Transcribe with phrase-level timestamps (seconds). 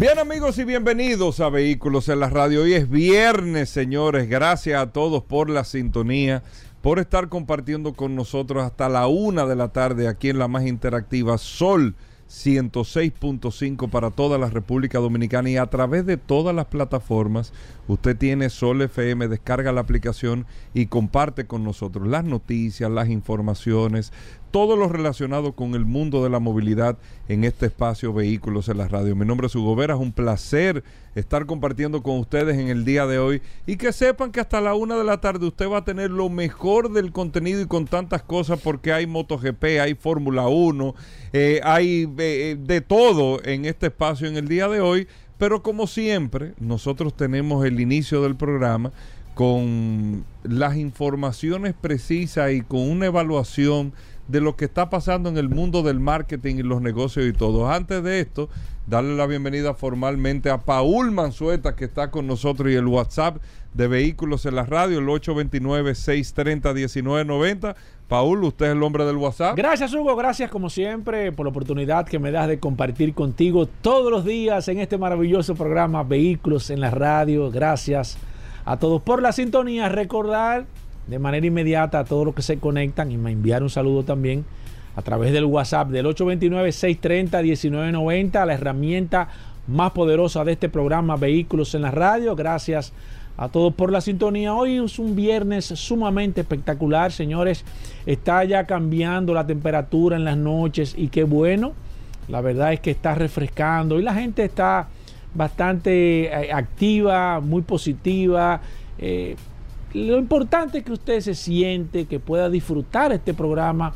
[0.00, 2.62] Bien amigos y bienvenidos a Vehículos en la Radio.
[2.62, 4.30] Hoy es viernes, señores.
[4.30, 6.42] Gracias a todos por la sintonía,
[6.80, 10.64] por estar compartiendo con nosotros hasta la una de la tarde aquí en la más
[10.64, 11.96] interactiva Sol
[12.30, 17.52] 106.5 para toda la República Dominicana y a través de todas las plataformas.
[17.88, 24.12] Usted tiene Sol FM, descarga la aplicación y comparte con nosotros las noticias, las informaciones,
[24.50, 28.88] todo lo relacionado con el mundo de la movilidad en este espacio Vehículos en la
[28.88, 29.14] Radio.
[29.14, 30.82] Mi nombre es Hugo Vera, es un placer
[31.14, 34.74] estar compartiendo con ustedes en el día de hoy y que sepan que hasta la
[34.74, 38.22] una de la tarde usted va a tener lo mejor del contenido y con tantas
[38.22, 40.94] cosas porque hay MotoGP, hay Fórmula 1,
[41.32, 45.62] eh, hay eh, eh, de todo en este espacio en el día de hoy, pero
[45.62, 48.92] como siempre nosotros tenemos el inicio del programa
[49.34, 53.92] con las informaciones precisas y con una evaluación
[54.30, 57.68] de lo que está pasando en el mundo del marketing y los negocios y todo.
[57.68, 58.48] Antes de esto,
[58.86, 63.38] darle la bienvenida formalmente a Paul Manzueta, que está con nosotros, y el WhatsApp
[63.74, 67.74] de Vehículos en la Radio, el 829-630-1990.
[68.08, 69.56] Paul, usted es el hombre del WhatsApp.
[69.56, 70.14] Gracias, Hugo.
[70.16, 74.68] Gracias, como siempre, por la oportunidad que me das de compartir contigo todos los días
[74.68, 77.50] en este maravilloso programa Vehículos en la Radio.
[77.50, 78.18] Gracias
[78.64, 79.88] a todos por la sintonía.
[79.88, 80.66] Recordar
[81.06, 84.44] de manera inmediata a todos los que se conectan y me enviar un saludo también
[84.96, 89.28] a través del WhatsApp del 829-630-1990, la herramienta
[89.66, 92.36] más poderosa de este programa Vehículos en la Radio.
[92.36, 92.92] Gracias
[93.36, 94.54] a todos por la sintonía.
[94.54, 97.64] Hoy es un viernes sumamente espectacular, señores.
[98.04, 101.72] Está ya cambiando la temperatura en las noches y qué bueno.
[102.28, 104.88] La verdad es que está refrescando y la gente está
[105.34, 108.60] bastante eh, activa, muy positiva.
[108.98, 109.36] Eh,
[109.94, 113.92] lo importante es que usted se siente, que pueda disfrutar este programa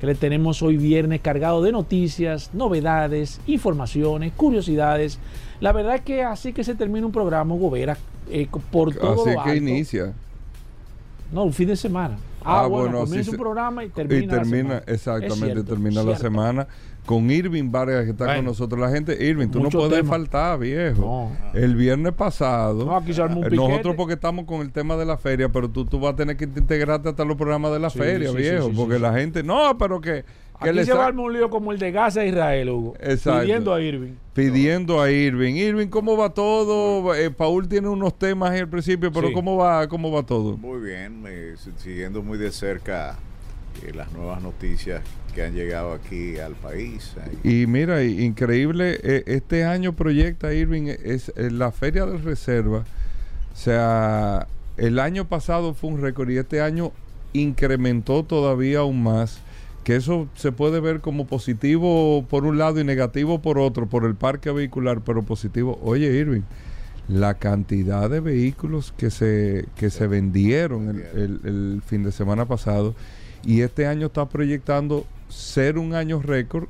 [0.00, 5.18] que le tenemos hoy viernes cargado de noticias, novedades, informaciones, curiosidades.
[5.60, 7.96] La verdad es que así que se termina un programa, Gobera,
[8.30, 10.12] eh, por todo Así que inicia.
[11.32, 12.16] No, un fin de semana.
[12.44, 14.24] Ah, ah bueno, comienza un programa y termina.
[14.24, 16.68] Y termina, exactamente, termina la semana
[17.06, 18.80] con Irving Vargas que está con nosotros.
[18.80, 21.32] La gente, Irving, tú no puedes faltar, viejo.
[21.54, 25.84] El viernes pasado, eh, nosotros porque estamos con el tema de la feria, pero tú,
[25.86, 29.14] tú vas a tener que integrarte hasta los programas de la feria, viejo, porque la
[29.14, 30.24] gente, no, pero que...
[30.60, 32.94] que Aquí se va un lío como el de Gaza e Israel, Hugo.
[33.00, 33.40] Exacto.
[33.42, 34.12] Pidiendo a Irving.
[34.34, 35.54] Pidiendo a Irving.
[35.54, 37.14] Irving, ¿cómo va todo?
[37.14, 40.56] Eh, Paul tiene unos temas al principio, pero ¿cómo va cómo va todo?
[40.56, 41.22] Muy bien,
[41.76, 43.16] siguiendo muy de cerca
[43.82, 45.02] eh, las nuevas noticias
[45.34, 47.12] que han llegado aquí al país.
[47.44, 52.84] Y mira, increíble, eh, este año proyecta Irving, es eh, la Feria de Reserva,
[53.52, 56.92] o sea, el año pasado fue un récord y este año
[57.32, 59.40] incrementó todavía aún más,
[59.84, 64.04] que eso se puede ver como positivo por un lado y negativo por otro, por
[64.04, 65.78] el parque vehicular, pero positivo.
[65.82, 66.42] Oye, Irving,
[67.08, 72.94] la cantidad de vehículos que se, que se vendieron el fin de semana pasado
[73.46, 76.68] y este año está proyectando ser un año récord,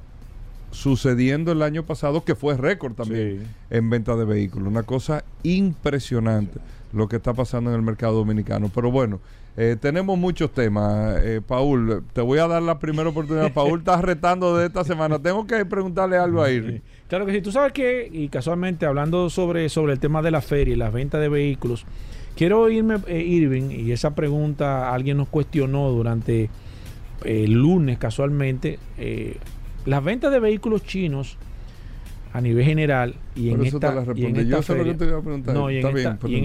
[0.71, 4.69] sucediendo el año pasado, que fue récord también en venta de vehículos.
[4.69, 6.61] Una cosa impresionante
[6.93, 8.71] lo que está pasando en el mercado dominicano.
[8.75, 9.21] Pero bueno,
[9.57, 11.19] eh, tenemos muchos temas.
[11.23, 13.53] Eh, Paul, te voy a dar la primera oportunidad.
[13.53, 15.19] Paul está retando de esta semana.
[15.19, 16.81] Tengo que preguntarle algo a Irving.
[17.09, 17.41] Claro que sí.
[17.41, 20.93] Tú sabes que, y casualmente hablando sobre, sobre el tema de la feria y las
[20.93, 21.87] ventas de vehículos,
[22.35, 26.51] quiero irme, eh, Irving, y esa pregunta alguien nos cuestionó durante
[27.25, 29.37] el lunes casualmente, eh,
[29.85, 31.37] las ventas de vehículos chinos
[32.37, 34.37] a nivel general y en, esta, y en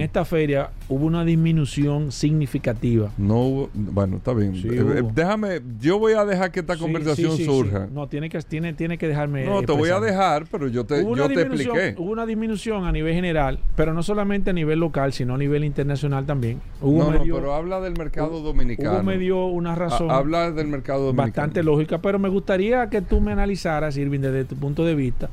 [0.02, 3.11] esta feria hubo una disminución significativa.
[3.17, 4.55] No hubo, bueno, está bien.
[4.55, 7.90] Eh, eh, déjame, yo voy a dejar que esta conversación surja.
[7.91, 9.43] No, tiene que, tiene, tiene que dejarme.
[9.43, 11.96] No, te voy a dejar, pero yo te, yo te expliqué.
[11.97, 15.66] Hubo una disminución a nivel general, pero no solamente a nivel local, sino a nivel
[15.66, 16.61] internacional también.
[16.82, 18.93] no, no, pero habla del mercado dominicano.
[18.93, 20.09] Hugo me dio una razón.
[20.09, 21.28] habla del mercado dominicano.
[21.28, 25.29] Bastante lógica, pero me gustaría que tú me analizaras, Irving, desde tu punto de vista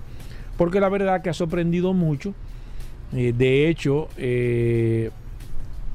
[0.58, 2.34] porque la verdad que ha sorprendido mucho.
[3.14, 5.10] Eh, de hecho, eh,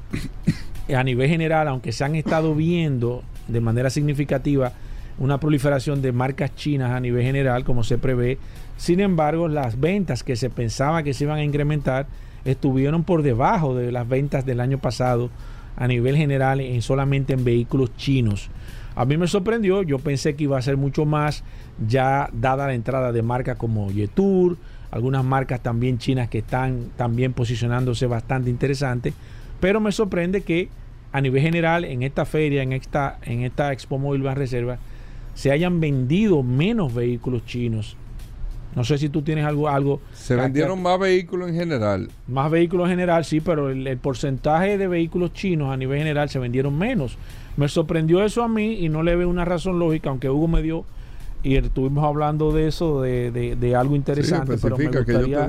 [0.96, 4.72] a nivel general, aunque se han estado viendo de manera significativa
[5.20, 8.40] una proliferación de marcas chinas a nivel general, como se prevé,
[8.78, 12.08] sin embargo, las ventas que se pensaba que se iban a incrementar
[12.46, 15.30] estuvieron por debajo de las ventas del año pasado
[15.76, 18.50] a nivel general en solamente en vehículos chinos.
[18.96, 21.44] A mí me sorprendió, yo pensé que iba a ser mucho más
[21.88, 24.58] ya dada la entrada de marcas como Yetur,
[24.92, 29.14] algunas marcas también chinas que están también posicionándose bastante interesantes,
[29.60, 30.70] pero me sorprende que
[31.12, 34.80] a nivel general en esta feria, en esta, en esta Expo Móvil Reserva,
[35.36, 37.96] se hayan vendido menos vehículos chinos.
[38.76, 39.70] No sé si tú tienes algo...
[39.70, 42.10] algo se vendieron más vehículos en general.
[42.28, 46.40] Más vehículos en general, sí, pero el, porcentaje de vehículos chinos a nivel general se
[46.40, 47.18] vendieron menos.
[47.56, 50.64] Me sorprendió eso a mí y no le veo una razón lógica, aunque Hugo me
[50.64, 50.86] dio
[51.44, 55.48] y estuvimos hablando de eso, de, de, algo interesante, pero me gustaría,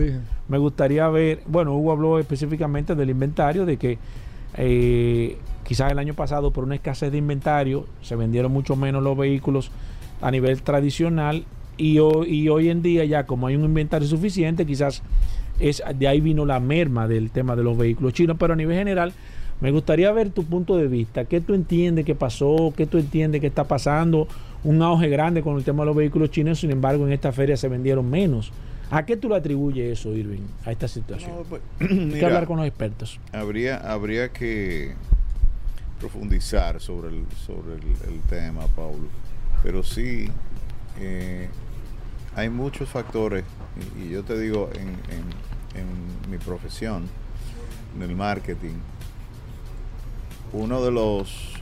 [0.48, 3.98] me gustaría ver, bueno, Hugo habló específicamente del inventario, de que
[4.56, 9.16] eh, quizás el año pasado por una escasez de inventario se vendieron mucho menos los
[9.16, 9.70] vehículos
[10.20, 11.44] a nivel tradicional
[11.76, 15.02] y hoy, y hoy en día ya como hay un inventario suficiente, quizás
[15.60, 18.76] es de ahí vino la merma del tema de los vehículos chinos, pero a nivel
[18.76, 19.12] general
[19.60, 23.40] me gustaría ver tu punto de vista, qué tú entiendes que pasó, qué tú entiendes
[23.40, 24.26] que está pasando,
[24.64, 27.56] un auge grande con el tema de los vehículos chinos, sin embargo en esta feria
[27.56, 28.50] se vendieron menos.
[28.90, 31.32] ¿A qué tú le atribuyes eso, Irving, a esta situación?
[31.48, 33.20] Pues, Hay que hablar con los expertos.
[33.32, 34.94] Habría, habría que
[36.00, 39.08] profundizar sobre el, sobre el, tema, Paulo.
[39.62, 40.28] Pero sí,
[40.98, 41.48] eh,
[42.36, 43.44] hay muchos factores,
[43.98, 45.44] y, yo te digo, en, en,
[46.30, 47.08] mi profesión,
[47.96, 48.74] en el marketing,
[50.52, 51.52] uno de los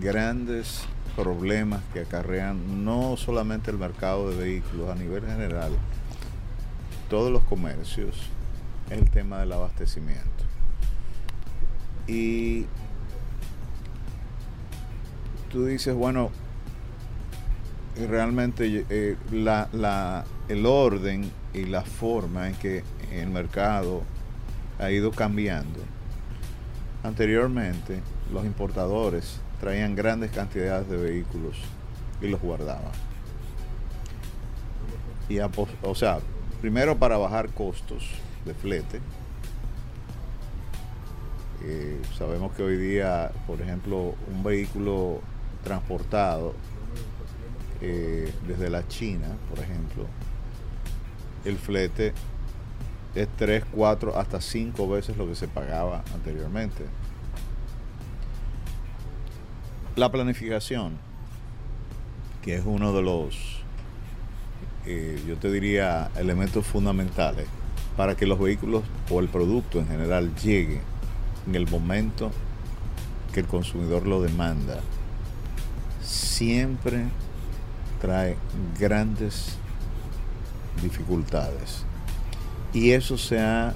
[0.00, 5.72] grandes problemas que acarrean no solamente el mercado de vehículos a nivel general,
[7.08, 8.16] todos los comercios,
[8.90, 10.44] el tema del abastecimiento.
[12.06, 12.66] Y
[15.50, 16.30] tú dices, bueno,
[17.96, 22.82] realmente eh, la, el orden y la forma en que
[23.12, 24.02] el mercado
[24.78, 25.80] ha ido cambiando.
[27.02, 28.00] Anteriormente,
[28.32, 31.56] los importadores traían grandes cantidades de vehículos
[32.20, 32.92] y los guardaban.
[35.26, 36.18] Y o sea,
[36.60, 38.10] primero para bajar costos
[38.44, 39.00] de flete.
[41.62, 45.22] Eh, sabemos que hoy día, por ejemplo, un vehículo
[45.62, 46.52] transportado
[47.80, 50.04] eh, desde la China, por ejemplo,
[51.46, 52.12] el flete
[53.14, 56.84] es 3, 4, hasta 5 veces lo que se pagaba anteriormente.
[59.96, 60.94] La planificación,
[62.42, 63.62] que es uno de los,
[64.86, 67.46] eh, yo te diría, elementos fundamentales
[67.96, 70.80] para que los vehículos o el producto en general llegue
[71.46, 72.32] en el momento
[73.32, 74.80] que el consumidor lo demanda
[76.02, 77.04] siempre
[78.00, 78.36] trae
[78.76, 79.58] grandes
[80.82, 81.84] dificultades.
[82.72, 83.74] Y eso se ha,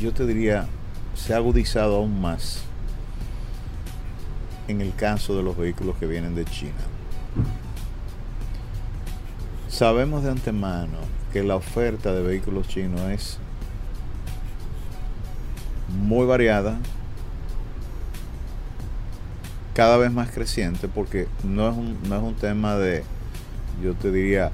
[0.00, 0.66] yo te diría,
[1.14, 2.64] se ha agudizado aún más
[4.72, 6.72] en el caso de los vehículos que vienen de China.
[9.68, 10.98] Sabemos de antemano
[11.32, 13.38] que la oferta de vehículos chinos es
[15.88, 16.78] muy variada,
[19.74, 23.04] cada vez más creciente porque no es un, no es un tema de,
[23.82, 24.50] yo te diría,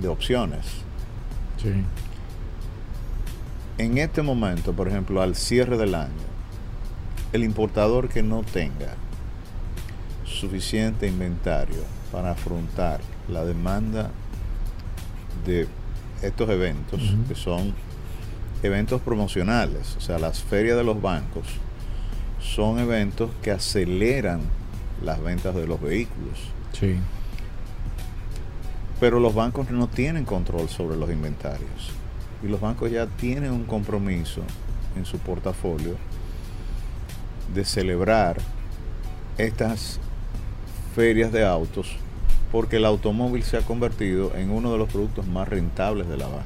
[0.00, 0.66] de opciones.
[1.62, 1.72] Sí.
[3.78, 6.12] En este momento, por ejemplo, al cierre del año,
[7.32, 8.94] el importador que no tenga
[10.44, 11.82] suficiente inventario
[12.12, 14.10] para afrontar la demanda
[15.44, 15.66] de
[16.22, 17.74] estos eventos, que son
[18.62, 21.46] eventos promocionales, o sea, las ferias de los bancos,
[22.40, 24.40] son eventos que aceleran
[25.02, 26.38] las ventas de los vehículos.
[26.72, 26.96] Sí.
[29.00, 31.90] Pero los bancos no tienen control sobre los inventarios.
[32.42, 34.42] Y los bancos ya tienen un compromiso
[34.96, 35.96] en su portafolio
[37.54, 38.36] de celebrar
[39.38, 39.98] estas
[40.94, 41.96] ferias de autos
[42.54, 46.26] porque el automóvil se ha convertido en uno de los productos más rentables de la
[46.26, 46.44] banca.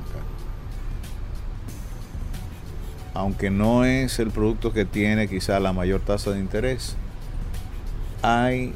[3.12, 6.96] Aunque no es el producto que tiene quizá la mayor tasa de interés,
[8.22, 8.72] hay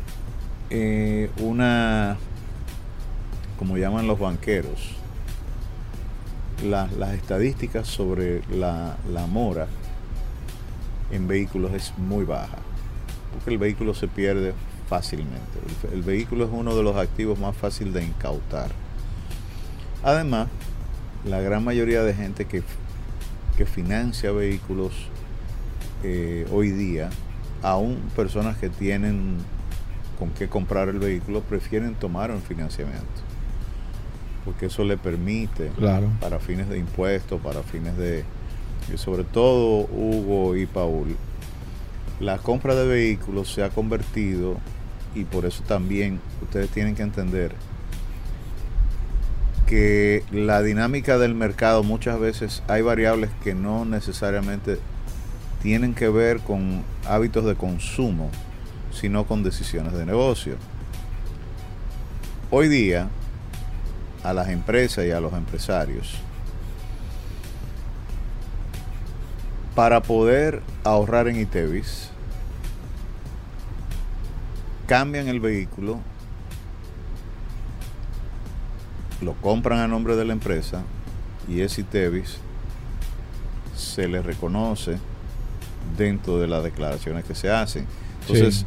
[0.69, 2.19] eh, una,
[3.59, 4.91] como llaman los banqueros,
[6.63, 8.95] las estadísticas sobre la,
[9.31, 9.69] mora
[11.11, 12.59] en vehículos es muy baja,
[13.33, 14.53] porque el vehículo se pierde
[14.93, 15.59] fácilmente.
[15.91, 18.71] el vehículo es uno de los activos más fáciles de incautar.
[20.03, 20.49] Además,
[21.25, 22.63] la gran mayoría de gente que
[23.57, 24.93] que financia vehículos
[26.03, 27.09] eh, hoy día,
[27.63, 29.39] aún personas que tienen
[30.19, 33.07] con qué comprar el vehículo prefieren tomar un financiamiento.
[34.45, 35.71] Porque eso le permite,
[36.21, 38.25] para fines de impuestos, para fines de
[38.93, 41.17] y sobre todo Hugo y Paul,
[42.21, 44.57] la compra de vehículos se ha convertido,
[45.15, 47.55] y por eso también ustedes tienen que entender,
[49.67, 54.79] que la dinámica del mercado muchas veces hay variables que no necesariamente
[55.63, 58.31] tienen que ver con hábitos de consumo,
[58.91, 60.57] sino con decisiones de negocio.
[62.51, 63.09] Hoy día,
[64.23, 66.19] a las empresas y a los empresarios,
[69.75, 72.12] para poder ahorrar en ITEVIS,
[74.87, 75.99] cambian el vehículo,
[79.21, 80.83] lo compran a nombre de la empresa
[81.49, 82.39] y ese ITEVIS
[83.77, 84.99] se le reconoce
[85.97, 87.87] dentro de las declaraciones que se hacen.
[88.23, 88.67] Entonces, Sí.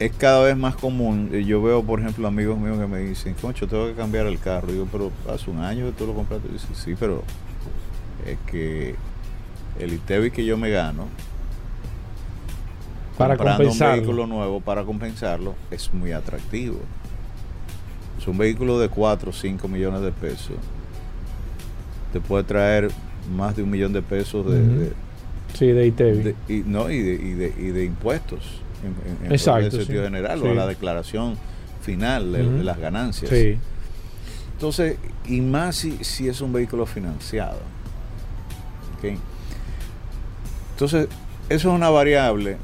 [0.00, 1.30] es cada vez más común.
[1.32, 4.38] eh, Yo veo, por ejemplo, amigos míos que me dicen, concho, tengo que cambiar el
[4.38, 4.68] carro.
[4.72, 6.48] Digo, pero hace un año que tú lo compraste.
[6.48, 7.22] Dice, sí, pero
[8.26, 8.94] es que
[9.78, 11.06] el ITEVIS que yo me gano
[13.18, 16.78] Para comprando un vehículo nuevo para compensarlo es muy atractivo.
[18.18, 20.56] Es un vehículo de 4 o 5 millones de pesos.
[22.12, 22.90] Te puede traer
[23.34, 24.92] más de un millón de pesos de,
[25.54, 28.40] Sí, de de- y, no, y, de, y, de, y de impuestos
[28.84, 30.04] en, en- Exacto, el sentido sí.
[30.08, 30.46] general, Sí.
[30.46, 31.36] o la declaración
[31.82, 33.30] final de, las ganancias.
[33.30, 33.58] Sí.
[34.52, 34.96] Entonces,
[35.26, 37.60] y más si, si es un vehículo financiado.
[38.98, 39.18] ¿ok?
[40.72, 41.08] Entonces,
[41.48, 42.56] eso es una variable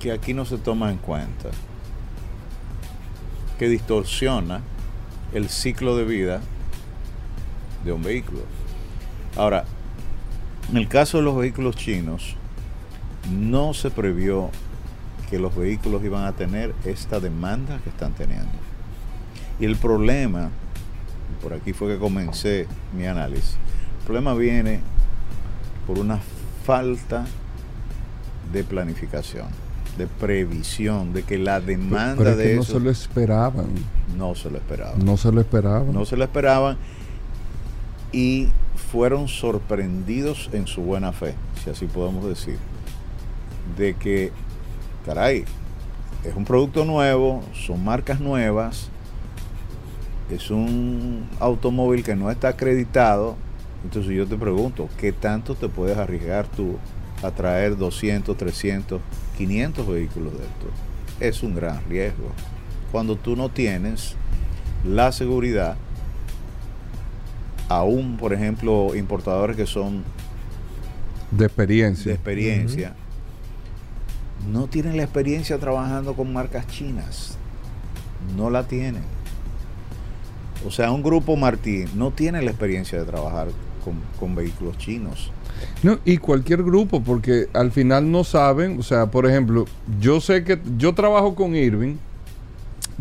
[0.00, 1.50] que aquí no se toma en cuenta,
[3.58, 4.62] que distorsiona
[5.32, 6.40] el ciclo de vida
[7.84, 8.40] de un vehículo.
[9.36, 9.64] Ahora,
[10.70, 12.34] en el caso de los vehículos chinos,
[13.30, 14.50] no se previó
[15.28, 18.50] que los vehículos iban a tener esta demanda que están teniendo.
[19.60, 20.50] Y el problema,
[21.42, 22.66] por aquí fue que comencé
[22.96, 23.56] mi análisis,
[24.00, 24.80] el problema viene
[25.86, 26.18] por una
[26.64, 27.26] falta
[28.52, 29.46] de planificación,
[30.00, 33.66] de previsión, de que la demanda Pero es de que no eso se lo esperaban.
[34.16, 35.04] no se lo esperaban.
[35.04, 35.92] No se lo esperaban.
[35.92, 36.78] No se lo esperaban
[38.12, 38.48] y
[38.90, 42.56] fueron sorprendidos en su buena fe, si así podemos decir,
[43.76, 44.32] de que,
[45.04, 45.44] caray,
[46.24, 48.88] es un producto nuevo, son marcas nuevas,
[50.30, 53.36] es un automóvil que no está acreditado,
[53.84, 56.78] entonces yo te pregunto, ¿qué tanto te puedes arriesgar tú
[57.22, 59.00] a traer 200, 300,
[59.36, 60.70] 500 vehículos de estos?
[61.20, 62.30] Es un gran riesgo.
[62.92, 64.16] Cuando tú no tienes
[64.84, 65.76] la seguridad,
[67.68, 70.02] aún por ejemplo importadores que son
[71.30, 72.12] De de experiencia.
[72.12, 72.94] experiencia,
[74.50, 77.36] no tienen la experiencia trabajando con marcas chinas.
[78.36, 79.02] No la tienen.
[80.66, 83.48] O sea, un grupo Martí no tiene la experiencia de trabajar
[83.84, 85.30] con, con vehículos chinos.
[85.82, 89.64] No, y cualquier grupo, porque al final no saben, o sea, por ejemplo,
[90.00, 91.96] yo sé que yo trabajo con Irving,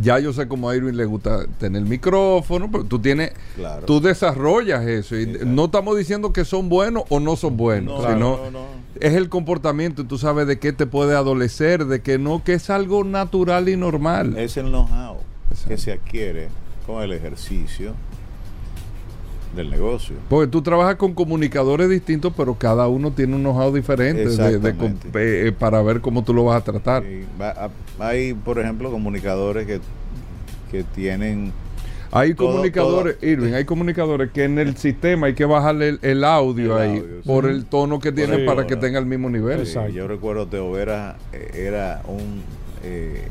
[0.01, 3.85] ya yo sé cómo a Irving le gusta tener micrófono, pero tú tienes, Claro.
[3.85, 5.45] tú desarrollas eso, y Exacto.
[5.45, 8.65] no estamos diciendo que son buenos o no son buenos, No, sino no, no.
[9.01, 12.53] es el comportamiento, y tú sabes de qué te puede adolecer, de que no, que
[12.53, 14.37] es algo natural y normal.
[14.37, 15.17] Es el know-how
[15.67, 16.47] que se adquiere
[16.85, 17.93] con el ejercicio
[19.55, 20.15] del negocio.
[20.29, 24.97] Porque tú trabajas con comunicadores distintos, pero cada uno tiene un know-how diferente de- comp-
[25.15, 27.03] eh, para ver cómo tú lo vas a tratar.
[27.03, 27.69] Y va- a-
[28.07, 29.79] hay, por ejemplo, comunicadores que,
[30.71, 31.51] que tienen
[32.11, 35.99] Hay Todo- comunicadores, todo- Irving, hay comunicadores que en el sistema hay que bajarle el,
[36.01, 37.51] el audio El ahí audio, por sí.
[37.51, 38.43] el tono que tiene Sí.
[38.47, 39.59] para que tenga el mismo nivel.
[39.59, 39.89] Exacto.
[39.91, 42.41] Eh, yo recuerdo Teo Vera eh, era un,
[42.83, 43.27] eh,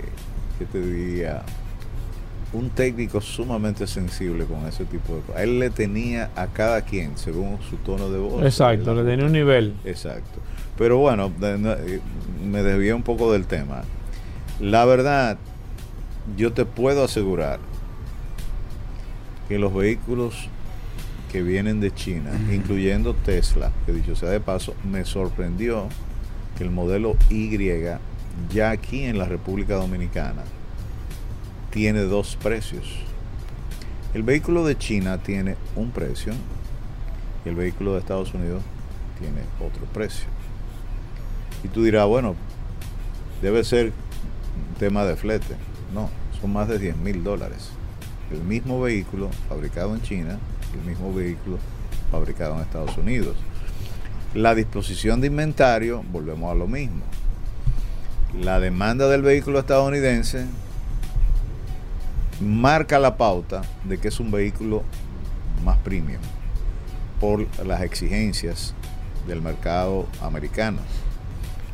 [0.60, 1.42] ¿qué te diría?
[2.52, 5.43] Un técnico sumamente sensible con ese tipo de cosas.
[5.43, 8.43] Él le tenía a cada quien según su tono de voz.
[8.43, 9.75] Exacto, le tenía un nivel.
[9.85, 10.40] Exacto.
[10.78, 12.00] Pero bueno, de- no, eh,
[12.45, 13.83] me desvié un poco del tema.
[14.61, 15.37] La verdad,
[16.37, 17.61] yo te puedo asegurar
[19.49, 20.49] que los vehículos
[21.31, 25.88] que vienen de China, incluyendo Tesla, que dicho sea de paso, me sorprendió
[26.57, 27.50] que el modelo Y
[28.52, 30.43] ya aquí en la República Dominicana
[31.70, 32.84] tiene dos precios.
[34.14, 36.32] El vehículo de China tiene un precio
[37.44, 38.62] y el vehículo de Estados Unidos
[39.18, 40.26] tiene otro precio.
[41.62, 42.34] Y tú dirás, bueno,
[43.42, 45.56] debe ser un tema de flete.
[45.92, 46.10] No,
[46.40, 47.70] son más de 10 mil dólares.
[48.30, 50.38] El mismo vehículo fabricado en China,
[50.75, 51.58] el mismo vehículo
[52.10, 53.37] fabricado en Estados Unidos.
[54.34, 57.02] La disposición de inventario, volvemos a lo mismo.
[58.40, 60.46] La demanda del vehículo estadounidense
[62.40, 64.83] marca la pauta de que es un vehículo
[65.64, 66.21] más premium
[67.21, 68.75] por las exigencias
[69.26, 70.78] del mercado americano.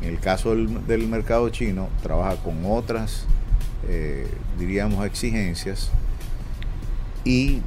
[0.01, 3.25] En el caso del, mercado chino, trabaja con otras,
[3.87, 4.27] eh,
[4.59, 5.91] diríamos, exigencias
[7.23, 7.61] y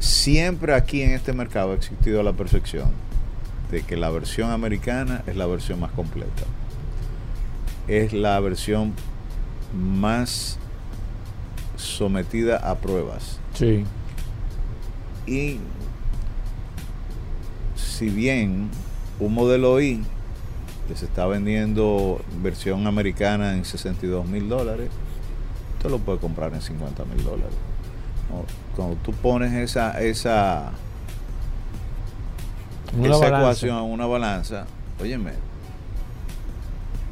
[0.00, 2.90] siempre aquí en este mercado ha existido la percepción
[3.70, 6.44] de que la versión americana es la versión más completa.
[7.86, 8.94] Es la versión
[9.72, 10.58] más
[11.96, 13.38] sometida a pruebas.
[13.54, 13.84] Sí.
[15.26, 15.58] Y
[17.76, 18.70] si bien
[19.20, 20.02] un modelo I
[20.88, 24.90] que se está vendiendo versión americana en 62 mil dólares,
[25.76, 27.54] usted lo puede comprar en 50 mil dólares.
[28.76, 30.72] Cuando tú pones esa, esa,
[32.96, 33.38] Una esa balanza.
[33.38, 34.66] ecuación en una balanza,
[35.00, 35.32] óyeme,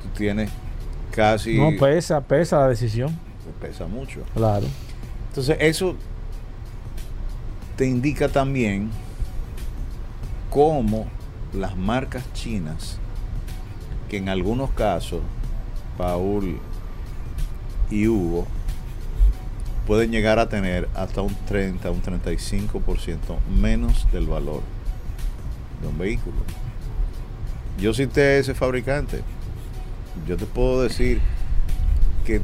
[0.02, 0.50] tú tienes
[1.12, 1.56] casi...
[1.56, 3.16] No, pesa, pesa la decisión.
[3.50, 4.20] Pesa mucho.
[4.34, 4.66] Claro.
[5.28, 5.96] Entonces eso
[7.76, 8.90] te indica también
[10.50, 11.06] cómo
[11.52, 12.98] las marcas chinas,
[14.08, 15.20] que en algunos casos,
[15.96, 16.58] Paul
[17.90, 18.46] y Hugo,
[19.86, 24.62] pueden llegar a tener hasta un 30, un 35% menos del valor
[25.80, 26.36] de un vehículo.
[27.78, 29.22] Yo cité ese fabricante.
[30.26, 31.20] Yo te puedo decir
[32.24, 32.42] que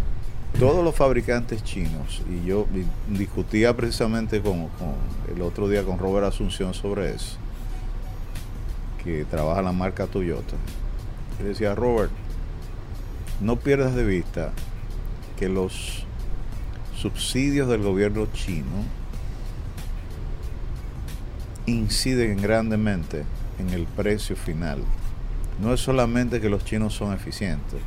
[0.59, 2.67] todos los fabricantes chinos, y yo
[3.09, 4.69] discutía precisamente con,
[5.33, 7.37] el otro día con Robert Asunción sobre eso,
[9.05, 10.57] que trabaja la marca Toyota.
[11.41, 12.11] Le decía, Robert,
[13.41, 14.53] no pierdas de vista
[15.39, 16.05] que los
[16.97, 18.85] subsidios del gobierno chino
[21.67, 23.25] inciden grandemente
[23.61, 24.81] en el precio final.
[25.61, 27.81] No es solamente que los chinos son eficientes,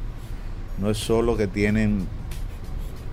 [0.79, 2.07] no es solo que tienen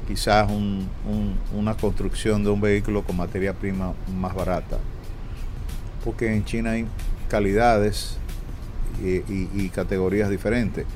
[0.08, 4.78] quizás un- un- una construcción de un vehículo con materia prima más barata,
[6.04, 6.86] porque en China hay
[7.28, 8.16] calidades
[9.02, 10.86] y, y- y categorías diferentes.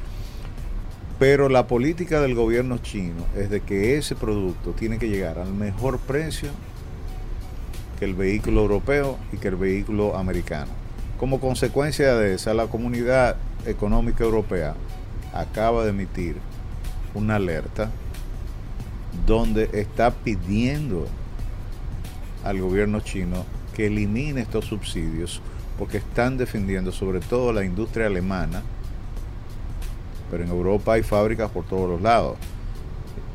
[1.18, 5.52] Pero la política del gobierno chino es de que ese producto tiene que llegar al
[5.52, 6.48] mejor precio
[7.98, 10.72] que el vehículo europeo y que el vehículo americano.
[11.20, 14.74] Como consecuencia de esa, la Comunidad Económica Europea
[15.32, 16.36] acaba de emitir
[17.14, 17.90] una alerta
[19.26, 21.06] donde está pidiendo
[22.44, 25.40] al gobierno chino que elimine estos subsidios
[25.78, 28.62] porque están defendiendo sobre todo la industria alemana,
[30.30, 32.36] pero en Europa hay fábricas por todos los lados.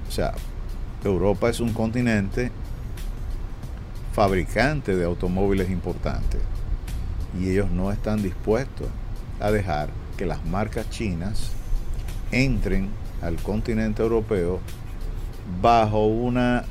[0.07, 0.33] O sea,
[1.03, 2.51] Europa es un continente
[4.13, 6.41] fabricante de automóviles importantes
[7.39, 8.87] y ellos no están dispuestos
[9.39, 11.51] a dejar que las marcas chinas
[12.31, 12.89] entren
[13.21, 14.59] al continente europeo
[15.61, 16.63] bajo una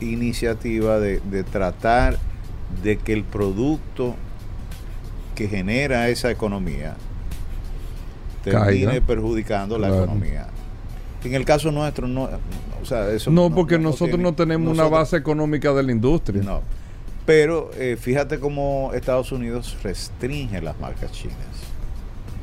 [0.00, 2.18] iniciativa de, de tratar
[2.82, 4.14] de que el producto
[5.34, 6.96] que genera esa economía
[8.44, 9.06] termine Caiga.
[9.06, 10.04] perjudicando la Claro.
[10.04, 10.46] economía.
[11.24, 12.30] En el caso nuestro, no,
[12.82, 16.42] o sea, eso No, porque nosotros tiene- no tenemos una base económica de la industria.
[16.42, 16.62] no.
[17.26, 21.36] Pero eh, fíjate cómo Estados Unidos restringe las marcas chinas.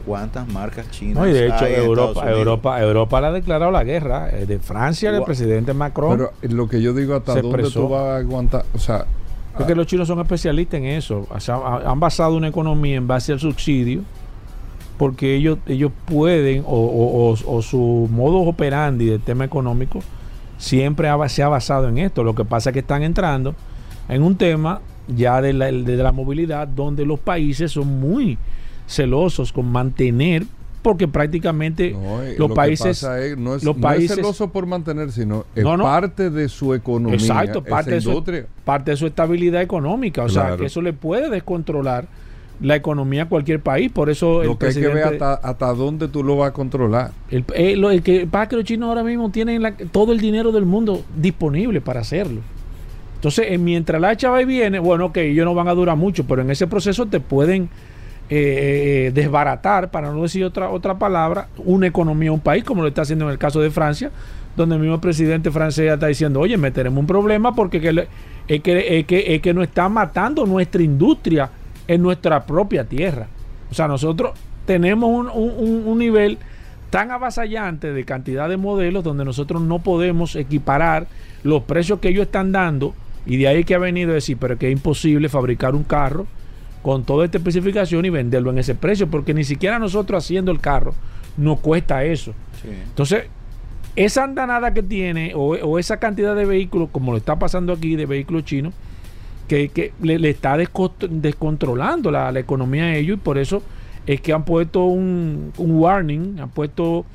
[0.07, 2.31] ¿Cuántas marcas chinas No, y de hecho, hay Europa?
[2.31, 4.29] Europa, Europa le ha declarado la guerra.
[4.31, 6.17] eh, De Francia, el presidente Macron.
[6.17, 7.81] Pero lo que yo digo, ¿hasta dónde expresó.
[7.81, 8.65] tú vas a aguantar?
[8.73, 9.05] O sea,
[9.57, 11.27] Porque los chinos son especialistas en eso.
[11.29, 14.01] O sea, ha- han basado una economía en base al subsidio,
[14.97, 19.99] porque ellos, ellos pueden, o, o- o- o su modo operandi del tema económico,
[20.57, 22.23] siempre ha- se ha basado en esto.
[22.23, 23.55] Lo que pasa es que están entrando
[24.09, 28.37] en un tema ya de la, de la movilidad, donde los países son muy
[28.87, 30.43] celosos con mantener,
[30.81, 33.03] porque prácticamente no, eh, los lo que países...
[33.03, 36.47] es- no es, los no países- es celoso por mantener, sino es No, parte de
[36.49, 37.15] su economía.
[37.17, 38.23] Exacto, parte de, su,
[38.63, 40.23] parte de su estabilidad económica.
[40.23, 42.07] O sea, que eso le puede descontrolar
[42.61, 43.91] la economía a cualquier país.
[43.91, 46.53] Por eso el Lo que hay que ver hasta, hasta dónde tú lo vas a
[46.53, 47.11] controlar.
[47.29, 50.19] el, eh, lo- el que pasa que los chinos ahora mismo tienen la- todo el
[50.19, 52.41] dinero del mundo disponible para hacerlo.
[53.15, 55.97] Entonces, eh, mientras la hacha va y viene, bueno, ok, ellos no van a durar
[55.97, 57.67] mucho, pero en ese proceso te pueden
[58.29, 62.87] eh, eh, desbaratar, para no decir otra, otra palabra, una economía, un país, como lo
[62.89, 64.11] está haciendo en el caso de Francia,
[64.55, 68.07] donde el mismo presidente francés está diciendo, oye, me tenemos un problema porque que le-
[68.47, 71.49] es, que, es, que, es que nos está matando nuestra industria
[71.87, 73.27] en nuestra propia tierra.
[73.69, 74.31] O sea, nosotros
[74.65, 76.37] tenemos un- un nivel
[76.89, 81.07] tan avasallante de cantidad de modelos donde nosotros no podemos equiparar
[81.43, 82.93] los precios que ellos están dando
[83.25, 86.25] y de ahí que ha venido a decir, pero que es imposible fabricar un carro
[86.87, 90.61] con toda esta especificación y venderlo en ese precio, porque ni siquiera nosotros haciendo el
[90.61, 90.93] carro
[91.35, 92.31] nos cuesta eso.
[92.61, 92.69] Sí.
[92.71, 93.25] Entonces,
[93.97, 97.97] esa andanada que tiene o, o esa cantidad de vehículos, como lo está pasando aquí,
[97.97, 98.73] de vehículos chinos,
[99.49, 103.61] que, que le, le está descontrolando la, la economía a ellos y por eso
[104.05, 107.05] es que han puesto un, un warning, han puesto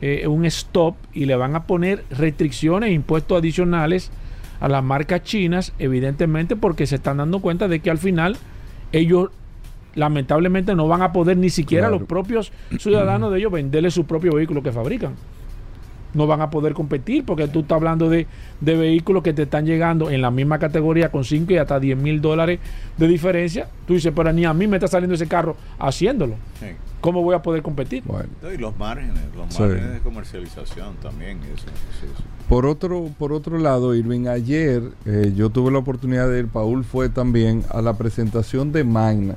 [0.00, 4.12] eh, un stop y le van a poner restricciones e impuestos adicionales
[4.60, 8.38] a las marcas chinas, evidentemente porque se están dando cuenta de que al final
[8.98, 9.30] ellos
[9.94, 11.98] lamentablemente no van a poder ni siquiera Claro.
[12.00, 15.14] los propios ciudadanos de ellos venderle su propio vehículo que fabrican.
[16.16, 18.26] No van a poder competir porque tú estás hablando de,
[18.60, 21.96] de vehículos que te están llegando en la misma categoría con 5 y hasta 10
[21.98, 22.58] mil dólares
[22.96, 23.68] de diferencia.
[23.86, 26.34] Tú dices, pero ni a mí me está saliendo ese carro haciéndolo.
[26.58, 26.66] Sí.
[27.00, 28.02] ¿Cómo voy a poder competir?
[28.04, 28.28] Bueno.
[28.52, 29.62] Y los márgenes, los Sí.
[29.62, 31.38] márgenes de comercialización también.
[31.54, 32.24] Eso, eso, eso.
[32.48, 36.84] Por otro, por otro lado, Irving, ayer eh, yo tuve la oportunidad de ir, Paul
[36.84, 39.34] fue también a la presentación de Magna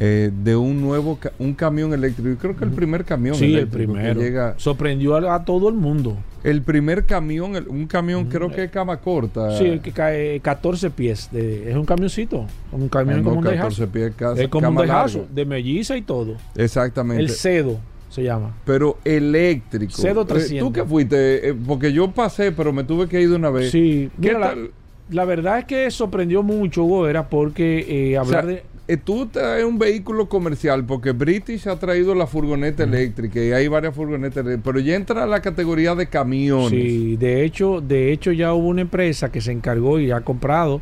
[0.00, 2.28] eh, de un nuevo ca- un camión eléctrico.
[2.30, 4.20] Yo creo que el primer camión Sí, el eléctrico que primero.
[4.20, 4.54] llega.
[4.56, 6.16] Sorprendió a, a todo el mundo.
[6.44, 9.58] El primer camión, el- un camión creo que es cama corta.
[9.58, 11.28] Sí, el que cae 14 pies.
[11.32, 12.46] de- es un camioncito.
[12.70, 13.88] Un camión Ah, no, como un 14 Daihatsu.
[13.92, 15.06] pies, casa- Es como un larga.
[15.34, 16.36] de melliza y todo.
[16.54, 17.22] Exactamente.
[17.22, 18.54] El cedo se llama.
[18.64, 19.92] pero eléctrico.
[20.00, 20.72] Cedo Eh, ¿Tú 300.
[20.72, 21.48] que fuiste?
[21.50, 23.70] Eh, porque yo pasé, pero me tuve que ir de una vez.
[23.70, 24.70] Sí, ¿Qué mira, la, tal?
[25.10, 28.62] la verdad es que sorprendió mucho, Hugo, era porque eh, O sea, hablar de...
[28.88, 33.68] eh, tú traes un vehículo comercial porque British ha traído la furgoneta eléctrica y hay
[33.68, 36.70] varias furgonetas eléctricas, pero ya entra a la categoría de camiones.
[36.70, 40.80] Sí, de hecho, de hecho ya hubo una empresa que se encargó y ha comprado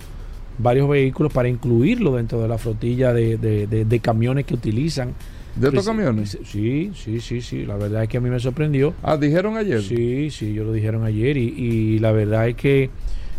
[0.59, 5.13] varios vehículos para incluirlo dentro de la flotilla de, de- de- de camiones que utilizan.
[5.55, 6.39] ¿De estos camiones?
[6.45, 7.65] Sí, sí, sí, sí.
[7.67, 8.95] La verdad es que a mí me sorprendió.
[9.03, 9.83] Ah, dijeron ayer.
[9.83, 12.91] Sí, sí, yo lo dijeron ayer y, y la verdad es que,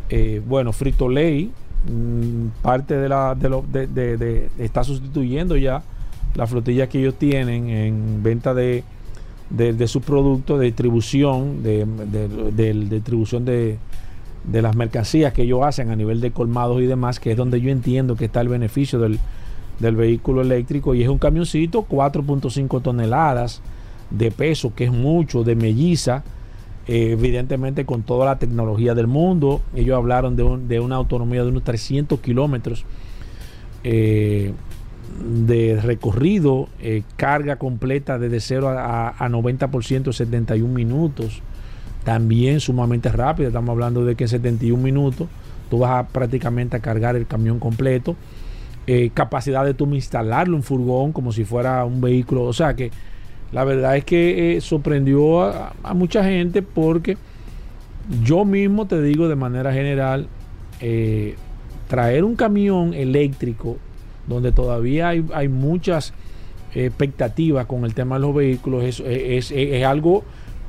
[0.10, 1.50] eh, bueno, Frito mm,
[2.62, 5.84] parte de la, de lo, de, está sustituyendo ya
[6.36, 8.84] la flotilla que ellos tienen en venta de,
[9.50, 11.86] de, sus productos, de distribución, de,
[12.90, 13.80] distribución de,
[14.44, 17.62] de las mercancías que ellos hacen a nivel de colmados y demás, que es donde
[17.62, 19.20] yo entiendo que está el beneficio del,
[19.80, 20.96] del vehículo eléctrico.
[20.96, 23.62] Y es un camioncito 4.5 toneladas
[24.10, 26.24] de peso, que es mucho, de melliza,
[26.88, 29.62] eh, evidentemente con toda la tecnología del mundo.
[29.76, 32.86] Ellos hablaron de, un- de una autonomía de unos 300 kilómetros
[33.84, 34.54] eh,
[35.46, 41.42] de recorrido, eh, carga completa desde 0 a, a 90% en 71 minutos.
[42.04, 45.28] También sumamente rápida, estamos hablando de que en 71 minutos
[45.70, 48.16] tú vas a prácticamente a cargar el camión completo.
[49.14, 52.44] Capacidad de tú instalarlo en furgón como si fuera un vehículo.
[52.46, 52.90] O sea que
[53.52, 57.18] la verdad es que eh, sorprendió a, mucha gente porque
[58.24, 60.28] yo mismo te digo de manera general,
[60.82, 61.36] eh,
[61.88, 63.78] traer un camión eléctrico
[64.28, 66.14] donde todavía hay, hay muchas
[66.76, 70.24] expectativas con el tema de los vehículos es, es- es- algo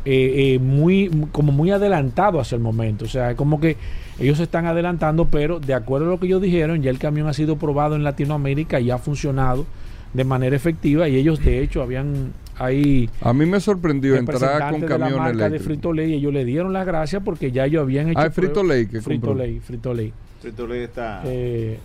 [0.04, 3.04] eh, muy como muy adelantado hacia el momento.
[3.04, 3.76] O sea, es como que
[4.18, 7.26] ellos se están adelantando, pero de acuerdo a lo que ellos dijeron, ya el camión
[7.28, 9.66] ha sido probado en Latinoamérica y ha funcionado
[10.14, 14.48] de manera efectiva y ellos de hecho habían ahí A mí me sorprendió entrar con
[14.48, 15.64] representantes de la camión marca de eléctrico.
[15.64, 18.34] Frito Lay y ellos le dieron las gracias porque ya ellos habían hecho Ah, es
[18.34, 19.44] Frito Lay que Frito compró.
[19.44, 20.12] Lay, Frito Lay.
[20.40, 21.78] Frito Lay está, Eh,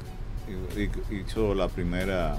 [1.27, 2.35] hizo la primera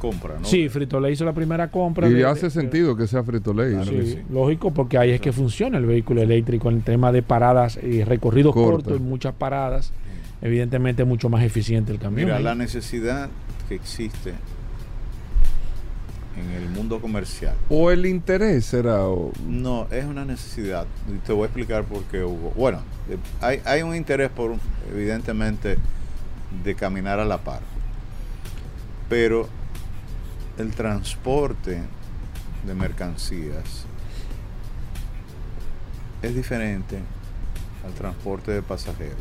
[0.00, 0.44] compra, ¿no?
[0.44, 2.08] Sí, Frito Lay hizo la primera compra.
[2.08, 3.72] Y de- hace de- sentido que sea Frito Lay.
[3.72, 7.22] Claro Sí, lógico, porque ahí es que funciona el vehículo eléctrico en el tema de
[7.22, 8.72] paradas y recorridos Corta.
[8.84, 9.92] cortos y muchas paradas.
[10.42, 12.26] Evidentemente, mucho más eficiente el camión.
[12.26, 13.30] Mira, la necesidad
[13.68, 14.34] que existe
[16.36, 17.54] en el mundo comercial.
[17.68, 19.06] O el interés será.
[19.06, 20.86] o- No, es una necesidad.
[21.26, 22.50] Te voy a explicar por qué hubo.
[22.50, 24.54] Bueno, eh, hay, hay un interés por,
[24.92, 25.76] evidentemente,
[26.64, 27.60] de caminar a la par.
[29.08, 29.48] Pero
[30.58, 31.82] el transporte
[32.66, 33.84] de mercancías
[36.22, 36.98] es diferente
[37.84, 39.18] al transporte de pasajeros.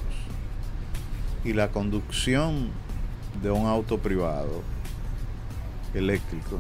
[1.44, 2.70] Y la conducción
[3.42, 4.62] de un auto privado
[5.94, 6.60] eléctrico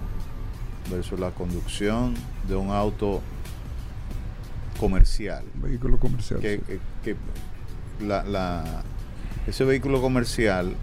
[0.89, 2.13] versus la conducción
[2.47, 3.21] de un auto
[4.79, 5.43] comercial.
[5.55, 6.39] Vehículo comercial.
[6.39, 6.63] Que, sí.
[7.03, 8.83] que- que la, la-
[9.47, 10.73] ese vehículo comercial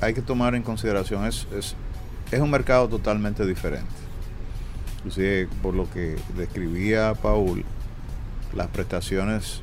[0.00, 1.74] hay que tomar en consideración, es, es,
[2.30, 3.86] es un mercado totalmente diferente.
[4.98, 7.64] Inclusive, por lo que describía Paul,
[8.54, 9.60] las prestaciones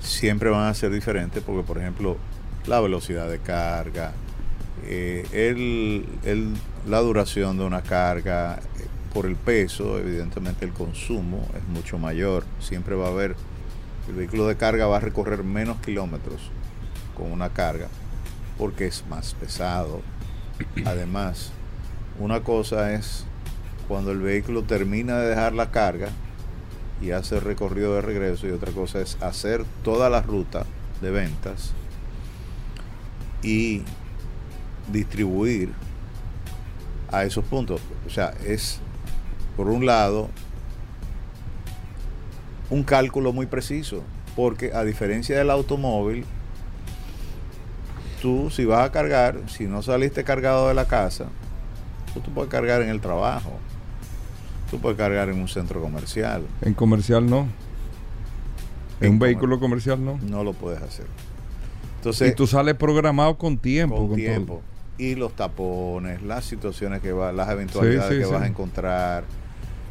[0.00, 2.16] siempre van a ser diferentes porque, por ejemplo,
[2.66, 4.12] la velocidad de carga,
[4.84, 6.54] eh, el- el-
[6.86, 12.44] la duración de una carga, eh, por el peso, evidentemente el consumo es mucho mayor.
[12.58, 13.36] Siempre va a haber,
[14.08, 16.50] el vehículo de carga va a recorrer menos kilómetros
[17.16, 17.88] con una carga
[18.58, 20.02] porque es más pesado.
[20.84, 21.52] Además,
[22.18, 23.24] una cosa es
[23.88, 26.08] cuando el vehículo termina de dejar la carga
[27.00, 30.64] y hace el recorrido de regreso y otra cosa es hacer toda la ruta
[31.00, 31.72] de ventas
[33.42, 33.82] y
[34.90, 35.72] distribuir
[37.18, 37.80] a esos puntos.
[38.06, 38.80] O sea, es,
[39.56, 40.28] por un lado,
[42.70, 44.02] un cálculo muy preciso,
[44.36, 46.24] porque a diferencia del automóvil,
[48.22, 51.26] tú si vas a cargar, si no saliste cargado de la casa,
[52.12, 53.50] tú, tú puedes cargar en el trabajo,
[54.70, 56.42] tú puedes cargar en un centro comercial.
[56.62, 57.46] En comercial no.
[59.00, 60.18] En, En un comer- vehículo comercial no.
[60.22, 61.06] No lo puedes hacer.
[61.96, 63.96] Entonces, y tú sales programado con tiempo.
[63.96, 64.54] con con tiempo.
[64.54, 64.73] todo.
[64.98, 68.32] Y los tapones, las situaciones que va, las eventualidades Sí, sí, que sí.
[68.32, 69.24] vas a encontrar.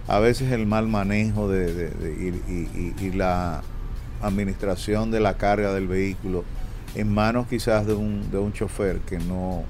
[0.07, 3.61] A veces el mal manejo de, de- de- y, y- la
[4.21, 6.43] administración de la carga del vehículo
[6.95, 9.63] en manos quizás de un, de un chofer que no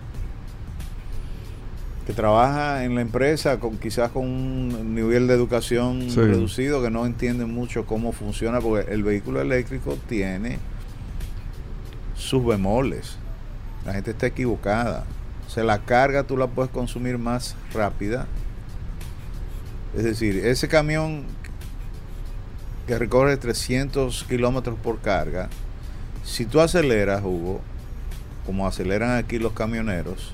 [2.05, 7.05] que trabaja en la empresa con quizás con un nivel de educación reducido que no
[7.05, 10.59] entiende mucho cómo funciona porque el vehículo eléctrico tiene
[12.15, 13.17] sus bemoles.
[13.85, 15.05] La gente está equivocada.
[15.53, 18.25] O sea, la carga tú la puedes consumir más rápida.
[19.95, 21.25] Es decir, ese camión
[22.87, 25.49] que recorre 300 kilómetros por carga,
[26.23, 27.61] si tú aceleras, Hugo,
[28.47, 30.33] como aceleran aquí los camioneros,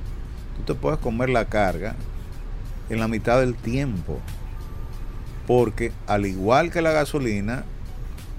[0.56, 1.96] tú te puedes comer la carga
[2.90, 4.22] en la mitad del tiempo.
[5.46, 7.66] Porque al igual que la gasolina,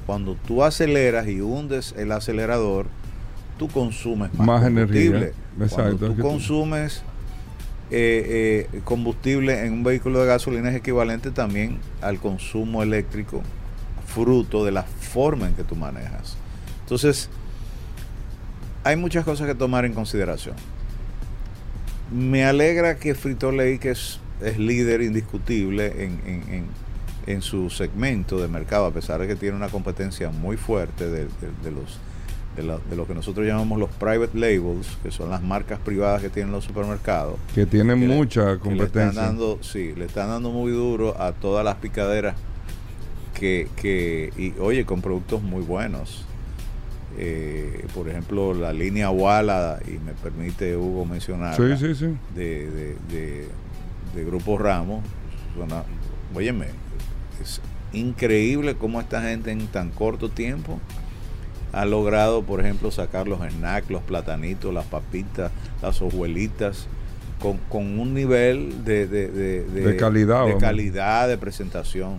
[0.06, 2.86] cuando tú aceleras y hundes el acelerador,
[3.58, 5.32] tú consumes más, Más energía.
[5.66, 7.02] Exacto, Cuando tú consumes
[7.90, 13.42] eh, eh, combustible en un vehículo de gasolina es equivalente también al consumo eléctrico
[14.06, 16.36] fruto de la forma en que tú manejas.
[16.82, 17.28] Entonces,
[18.84, 20.54] hay muchas cosas que tomar en consideración.
[22.12, 26.66] Me alegra que Frito Lay, que es, es líder indiscutible en, en- en-
[27.26, 31.24] en su segmento de mercado, a pesar de que tiene una competencia muy fuerte de,
[31.24, 31.28] de-
[31.62, 31.98] de los
[32.60, 36.22] de, la- de lo que nosotros llamamos los private labels, que son las marcas privadas
[36.22, 37.36] que tienen los supermercados.
[37.54, 39.22] Que tienen que le- mucha que le están competencia.
[39.22, 42.34] dando, sí, le están dando muy duro a todas las picaderas
[43.34, 46.24] que, que y oye, con productos muy buenos.
[47.18, 52.06] Eh, por ejemplo, la línea Wala, y me permite Hugo mencionar, Sí, sí, sí.
[52.34, 53.48] de, de, de-
[54.14, 55.04] de Grupo Ramos,
[55.56, 55.84] suena-
[56.34, 56.66] óyeme,
[57.42, 57.60] es
[57.92, 60.78] increíble cómo esta gente en tan corto tiempo
[61.72, 65.52] ha logrado, por ejemplo, sacar los snacks, los platanitos, las papitas,
[65.82, 66.86] las hojuelitas,
[67.40, 72.18] con, con un nivel de, de, de- De calidad, de calidad, de presentación.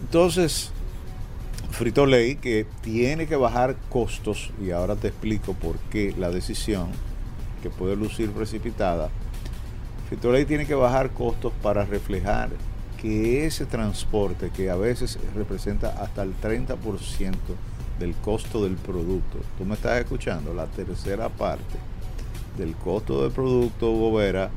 [0.00, 0.70] Entonces,
[1.70, 6.88] Frito Lay, que tiene que bajar costos, y ahora te explico por qué la decisión,
[7.62, 9.10] que puede lucir precipitada,
[10.08, 12.50] Frito Lay tiene que bajar costos para reflejar
[13.00, 16.76] que ese transporte, que a veces representa hasta el 30%
[17.98, 21.78] del costo del producto, tú me estás escuchando, la tercera parte
[22.56, 24.50] del costo del producto, Hugo Vera,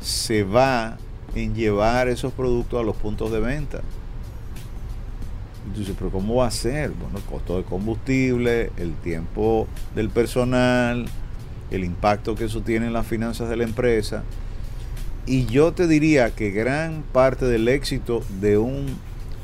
[0.00, 0.96] se va
[1.34, 3.80] en llevar esos productos a los puntos de venta.
[5.66, 6.90] Entonces, pero ¿cómo va a ser?
[6.90, 11.06] Bueno, el costo de combustible, el tiempo del personal,
[11.70, 14.22] el impacto que eso tiene en las finanzas de la empresa.
[15.26, 18.96] Y yo te diría que gran parte del éxito de un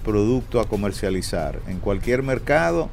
[0.04, 2.88] producto a comercializar en cualquier mercado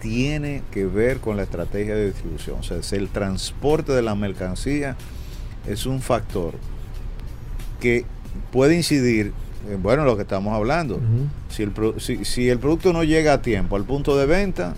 [0.00, 2.60] tiene que ver con la estrategia de distribución.
[2.60, 4.96] O sea, es el transporte de la mercancía
[5.66, 6.54] es un factor
[7.80, 8.04] que
[8.52, 9.32] puede incidir
[9.68, 11.00] en bueno, lo que estamos hablando.
[11.50, 14.74] Si el, pro- si, si el producto no llega a tiempo al punto de venta,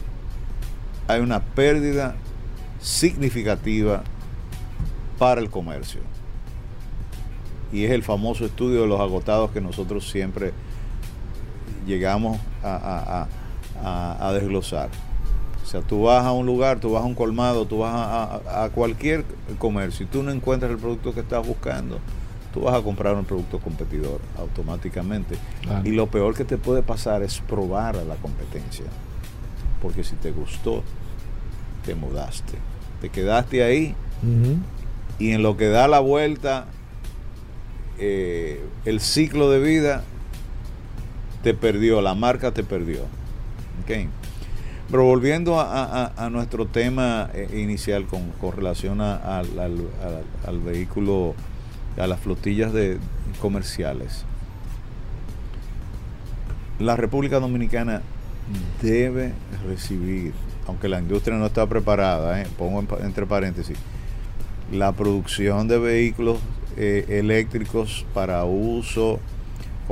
[1.07, 2.17] hay una pérdida
[2.81, 4.03] significativa
[5.19, 6.01] para el comercio.
[7.73, 10.53] Y es el famoso estudio de los agotados que nosotros siempre
[11.91, 13.29] llegamos a, a- a-
[13.85, 14.89] a- a desglosar.
[15.63, 18.71] O sea, tú vas a un lugar, tú vas a un colmado, tú vas a,
[18.75, 19.25] cualquier
[19.59, 21.99] comercio y tú no encuentras el producto que estás buscando,
[22.53, 25.37] tú vas a comprar un producto competidor automáticamente.
[25.63, 25.87] Claro.
[25.89, 28.87] Y lo peor que te puede pasar es probar a la competencia.
[29.81, 30.83] Porque si te gustó,
[31.87, 32.55] te mudaste.
[33.01, 33.95] Te quedaste ahí
[35.19, 36.67] y en lo que da la vuelta
[37.99, 40.03] eh, el ciclo de vida
[41.43, 43.03] te perdió, la marca te perdió.
[43.83, 44.09] Ok.
[44.91, 49.47] Pero volviendo a, nuestro tema eh, inicial con, relación al,
[50.65, 51.35] vehículo,
[51.97, 52.99] a las flotillas de
[53.41, 54.25] comerciales.
[56.81, 58.03] La República Dominicana
[58.83, 59.33] debe
[59.65, 60.33] recibir,
[60.67, 63.79] aunque la industria no está preparada, eh, pongo entre paréntesis,
[64.73, 66.39] la producción de vehículos
[66.77, 69.21] eh, eléctricos para uso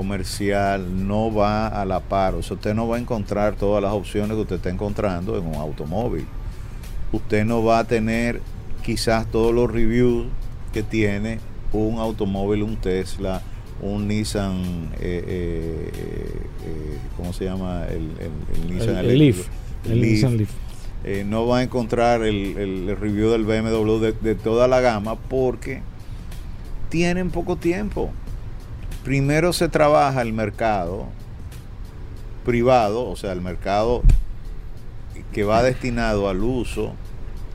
[0.02, 2.37] comercial no va a la par.
[2.37, 5.44] O sea, usted no va a encontrar todas las opciones que usted está encontrando en
[5.44, 6.24] un automóvil.
[7.11, 8.40] usted no va a tener
[8.84, 10.26] quizás todos los reviews
[10.72, 11.40] que tiene
[11.72, 13.42] un automóvil, un Tesla,
[13.82, 15.90] un Nissan, eh, eh,
[16.64, 17.87] eh, ¿cómo se llama?
[17.88, 19.18] El, el- el Nissan El.
[19.18, 19.48] Leaf.
[19.84, 20.50] El Nissan Leaf.
[21.26, 25.80] No va a encontrar el review del BMW de, de toda la gama porque
[26.88, 28.11] tienen poco tiempo.
[29.09, 31.07] Primero se trabaja el mercado
[32.44, 34.03] privado, o sea, el mercado
[35.33, 36.92] que va destinado al uso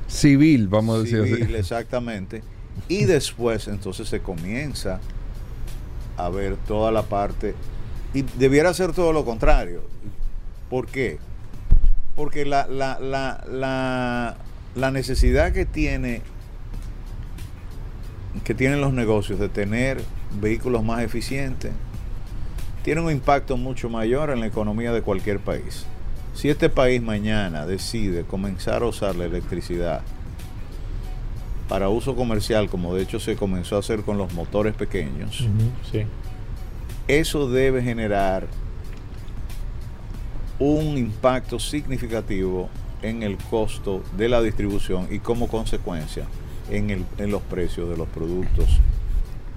[0.07, 1.53] Civil, vamos a decir civil, así.
[1.53, 2.41] exactamente,
[2.87, 4.99] y después entonces se comienza
[6.17, 7.53] a ver toda la parte,
[8.15, 9.83] y debiera ser todo lo contrario.
[10.71, 11.19] ¿Por qué?
[12.15, 14.37] Porque la, la, la, la,
[14.73, 16.23] la necesidad que tiene
[18.43, 20.01] que tienen los negocios de tener
[20.39, 21.71] vehículos más eficientes
[22.83, 25.85] tiene un impacto mucho mayor en la economía de cualquier país.
[26.33, 30.01] Si este país mañana decide comenzar a usar la electricidad
[31.69, 35.47] para uso comercial, como de hecho se comenzó a hacer con los motores pequeños,
[35.91, 36.03] Sí.
[37.07, 38.47] eso debe generar
[40.59, 42.69] un impacto significativo
[43.01, 46.25] en el costo de la distribución y como consecuencia
[46.69, 48.79] en, el- en los precios de los productos.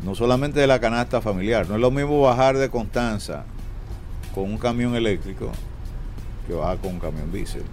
[0.04, 3.44] No solamente de la canasta familiar, no es lo mismo bajar de Constanza
[4.34, 5.50] con un camión eléctrico
[6.46, 7.64] que bajar con un camión diésel.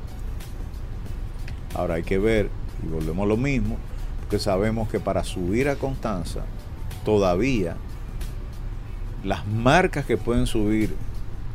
[1.75, 2.49] Ahora hay que ver,
[2.83, 3.77] y volvemos a lo mismo,
[4.19, 6.41] porque sabemos que para subir a Constanza
[7.03, 7.75] todavía
[9.23, 10.95] las marcas que pueden subir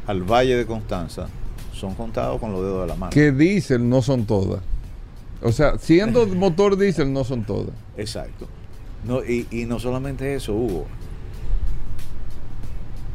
[0.06, 1.28] al Valle de Constanza
[1.72, 3.10] son contados con los dedos de la mano.
[3.10, 4.60] Que diésel no son todas.
[5.42, 7.74] O sea, siendo motor diésel no son todas.
[7.96, 8.48] Exacto.
[9.04, 10.86] No, y, y no solamente eso, Hugo.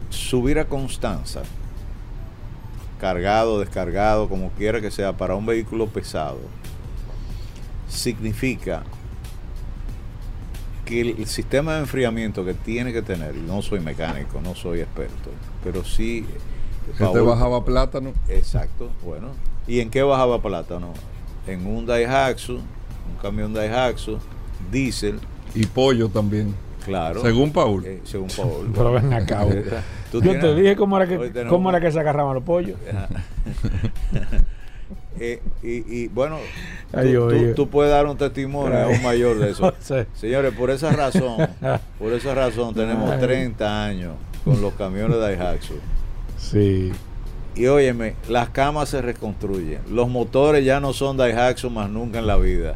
[0.09, 1.43] Subir a Constanza,
[2.99, 6.39] cargado, descargado, como quiera que sea, para un vehículo pesado,
[7.89, 8.83] significa
[10.85, 14.81] que el, sistema de enfriamiento que tiene que tener, y no soy mecánico, no soy
[14.81, 15.31] experto,
[15.63, 16.25] pero sí...
[16.85, 18.11] Que te Paul- bajaba plátano.
[18.27, 19.29] Exacto, bueno.
[19.67, 20.93] ¿Y en qué bajaba plátano?
[21.47, 24.17] En un Daihatsu, un camión Daihatsu,
[24.69, 25.19] diésel,
[25.55, 26.53] Y pollo también.
[26.85, 27.21] claro.
[27.21, 27.85] Según Paul.
[27.85, 28.71] Eh, según Paul.
[28.75, 29.45] Pero ven acá.
[30.11, 32.77] Yo tienes- te dije cómo era que, tenemos- cómo era que se agarraban los pollos.
[35.19, 36.37] Eh, y, y, bueno,
[36.91, 39.71] tú, Ay, Dios tú- puedes dar un testimonio a un mayor de eso.
[39.79, 39.93] Sí.
[40.15, 41.47] Señores, por esa razón,
[41.99, 43.19] por esa razón tenemos Ay.
[43.19, 44.13] 30 años
[44.43, 45.75] con los camiones Daihatsu.
[46.39, 46.91] Sí.
[47.55, 49.81] Y óyeme, las camas se reconstruyen.
[49.91, 52.73] Los motores ya no son Daihatsu más nunca en la vida.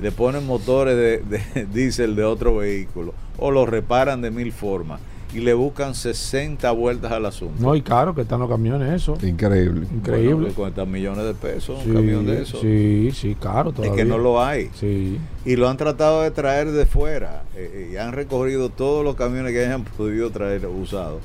[0.00, 1.18] Le ponen motores de,
[1.54, 5.00] de diésel de otro vehículo o los reparan de mil formas
[5.34, 7.54] y le buscan 60 vueltas al asunto.
[7.62, 9.18] No, y claro que están los camiones, eso.
[9.22, 9.86] Increíble.
[9.92, 10.32] Increíble.
[10.34, 12.58] Bueno, 50 millones de pesos, Sí, un camión de eso.
[12.62, 13.68] Sí, sí, claro.
[13.70, 13.94] es Todavía.
[13.96, 14.70] que no lo hay.
[14.74, 15.18] Sí.
[15.44, 17.42] Y lo han tratado de traer de fuera.
[17.56, 21.20] eh, eh, y han recorrido todos los camiones que hayan podido traer usados.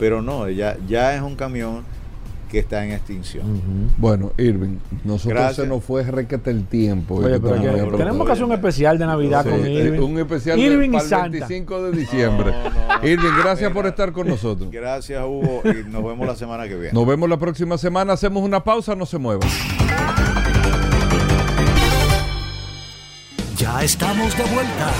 [0.00, 1.84] Pero no, ya, ya es un camión
[2.48, 3.44] que está en extinción.
[3.98, 5.56] Bueno, Irving, nosotros Gracias.
[5.56, 7.16] se nos fue requete el tiempo.
[7.16, 10.00] Oye, pero que- tenemos que hacer un especial de Navidad Sí, con eh, Irving.
[10.00, 11.28] Un especial Irving de, y para el Santa.
[11.30, 12.52] 25 de diciembre.
[12.52, 13.06] No, no.
[13.08, 14.70] Irving, gracias por estar con nosotros.
[14.70, 16.92] Gracias, Hugo, y nos vemos la semana que viene.
[16.92, 18.14] Nos vemos la próxima semana.
[18.14, 19.48] Hacemos una pausa, no se muevan.
[23.56, 24.90] Ya estamos de vuelta.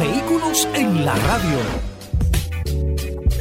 [0.00, 1.91] Vehículos en la radio.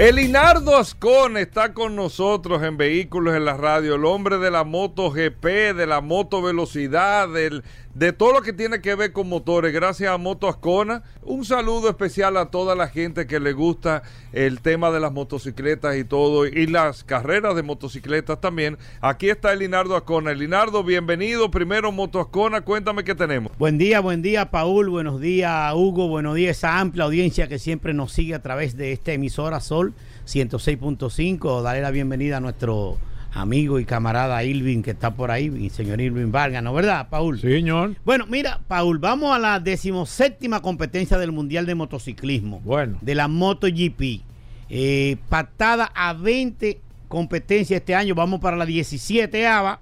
[0.02, 5.12] Elinardo Ascon está con nosotros en Vehículos en la Radio, el hombre de la moto
[5.12, 9.74] GP, de la moto velocidad, del, de todo lo que tiene que ver con motores.
[9.74, 11.04] Gracias a Moto Ascona.
[11.24, 15.98] Un saludo especial a toda la gente que le gusta el tema de las motocicletas
[15.98, 18.78] y todo, y las carreras de motocicletas también.
[19.02, 20.32] Aquí está Elinardo Ascona.
[20.32, 21.52] Elinardo, bienvenido.
[21.52, 23.52] Primero Moto Ascona, cuéntame qué tenemos.
[23.58, 24.90] Buen día, buen día, Paul.
[24.90, 26.08] Buenos días, Hugo.
[26.08, 29.94] Buenos días, esa amplia audiencia que siempre nos sigue a través de esta emisora Sol
[30.28, 31.62] 106.5.
[31.62, 32.98] Darle la bienvenida a nuestro
[33.34, 37.40] amigo y camarada Irving que está por ahí, mi señor Irving Vargas, ¿no verdad, Paul?
[37.40, 37.96] Sí, señor.
[38.04, 42.60] Bueno, mira, Paul, vamos a la decimoséptima competencia del Mundial de Motociclismo.
[42.64, 42.98] Bueno.
[43.02, 44.22] De la MotoGP.
[44.70, 48.16] Eh, pactada a 20 competencias este año.
[48.16, 49.80] Vamos para la 17 ava.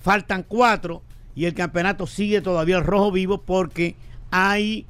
[0.00, 1.02] Faltan cuatro.
[1.34, 3.94] Y el campeonato sigue todavía el rojo vivo porque
[4.30, 4.86] hay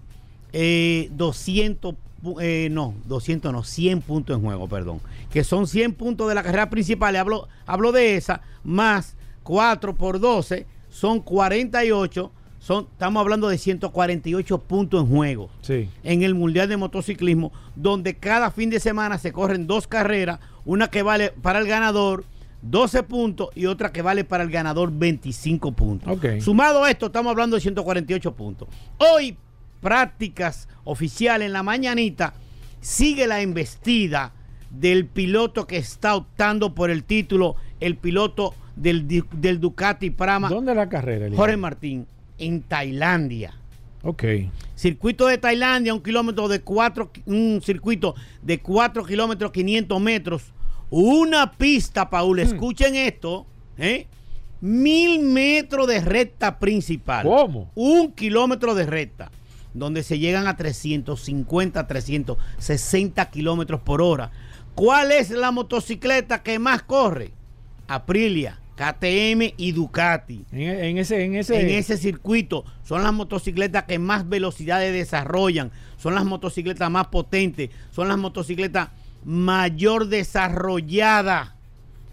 [0.52, 5.00] eh, 200, pu- eh, no, 200 no, 100 puntos en juego, perdón.
[5.36, 7.14] Que son 100 puntos de la carrera principal.
[7.14, 12.32] Hablo, hablo de esa, más 4 por 12, son 48.
[12.58, 15.90] Son, estamos hablando de 148 puntos en juego Sí.
[16.04, 20.88] en el Mundial de Motociclismo, donde cada fin de semana se corren dos carreras, una
[20.88, 22.24] que vale para el ganador
[22.62, 26.16] 12 puntos y otra que vale para el ganador 25 puntos.
[26.16, 26.40] Ok.
[26.40, 28.68] Sumado a esto, estamos hablando de 148 puntos.
[28.96, 29.36] Hoy,
[29.82, 32.32] prácticas oficiales en la mañanita,
[32.80, 34.32] sigue la embestida
[34.70, 40.74] del piloto que está optando por el título, el piloto del, del Ducati Prama, ¿Dónde
[40.74, 41.34] la carrera?
[41.34, 42.06] Jorge Martín,
[42.38, 43.54] en Tailandia.
[44.02, 44.24] Ok.
[44.74, 50.42] Circuito de Tailandia, un kilómetro de cuatro, un circuito de 4 kilómetros 500 metros.
[50.90, 52.10] Una pista, Hmm.
[52.10, 53.46] Paul, escuchen esto,
[53.78, 54.06] ¿eh?
[54.60, 57.26] Mil metros de recta principal.
[57.26, 57.70] ¿Cómo?
[57.74, 59.30] Un kilómetro de recta,
[59.74, 64.30] donde se llegan a 350, 360 kilómetros por hora.
[64.76, 67.32] ¿Cuál es la motocicleta que más corre?
[67.88, 72.62] Aprilia, KTM y Ducati En, en ese, en ese, en ese circuito.
[72.84, 78.90] Son las motocicletas que más velocidades desarrollan, son las motocicletas más potentes, son las motocicletas
[79.24, 81.52] mayor desarrolladas.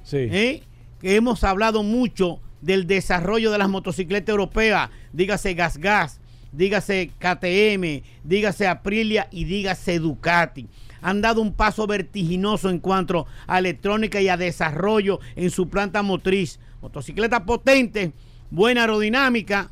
[0.04, 0.18] sí.
[0.32, 0.64] ¿eh?
[1.02, 6.22] Que hemos hablado mucho del desarrollo de las motocicletas europeas, dígase Gas Gas,
[6.54, 10.70] dígase KTM, dígase Aprilia y dígase Ducati.
[11.04, 16.02] Han dado un paso vertiginoso en cuanto a electrónica y a desarrollo en su planta
[16.02, 16.60] motriz.
[16.82, 18.12] Motocicletas potentes,
[18.50, 19.70] buena aerodinámica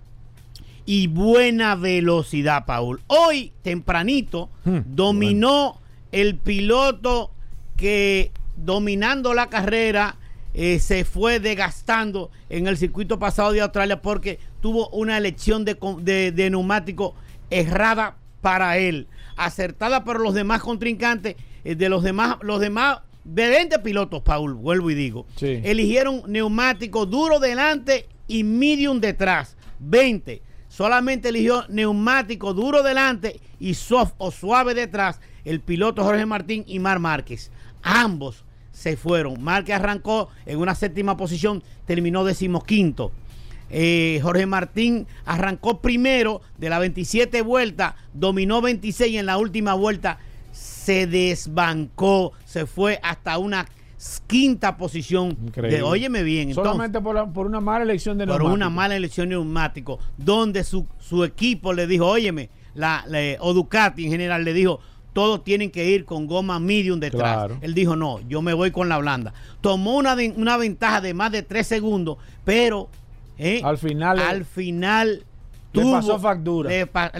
[0.85, 3.01] y buena velocidad, Paul.
[3.07, 5.79] Hoy, tempranito, Hmm, dominó
[6.11, 7.31] el piloto
[7.77, 10.17] que dominando la carrera
[10.53, 15.77] eh, se fue desgastando en el circuito pasado de Australia porque tuvo una elección de,
[16.01, 17.15] de- de neumático
[17.49, 19.07] errada para él,
[19.45, 24.53] acertada por los demás contrincantes, eh, de los demás, los demás de 20 pilotos, Paul,
[24.55, 25.61] vuelvo y digo, Sí.
[25.63, 30.41] eligieron neumático duro delante y medium detrás, 20.
[30.69, 36.79] Solamente eligió neumático duro delante y soft o suave detrás el piloto Jorge Martín y
[36.79, 37.51] Mar Márquez.
[37.83, 39.43] Ambos se fueron.
[39.43, 43.11] Márquez arrancó en una séptima posición, terminó decimoquinto.
[43.71, 49.73] Eh, Jorge Martín arrancó primero de la 27 vuelta, dominó 26 y en la última
[49.73, 50.19] vuelta
[50.51, 53.67] se desbancó, se fue hasta una
[54.27, 55.37] quinta posición.
[55.55, 58.55] De, óyeme bien, entonces, Solamente por, la- por una mala elección de por neumático.
[58.55, 63.53] una mala elección de neumático, donde su, su equipo le dijo, óyeme, la, la- o
[63.53, 64.79] Ducati en general le dijo,
[65.13, 67.33] todos tienen que ir con goma medium detrás.
[67.33, 67.57] Claro.
[67.61, 69.33] Él dijo, no, yo me voy con la blanda.
[69.59, 72.89] Tomó una, una ventaja de más de tres segundos, pero
[73.37, 75.25] eh, Al final, al final
[75.73, 76.69] Le pasó factura.
[76.69, 77.11] Le, pa-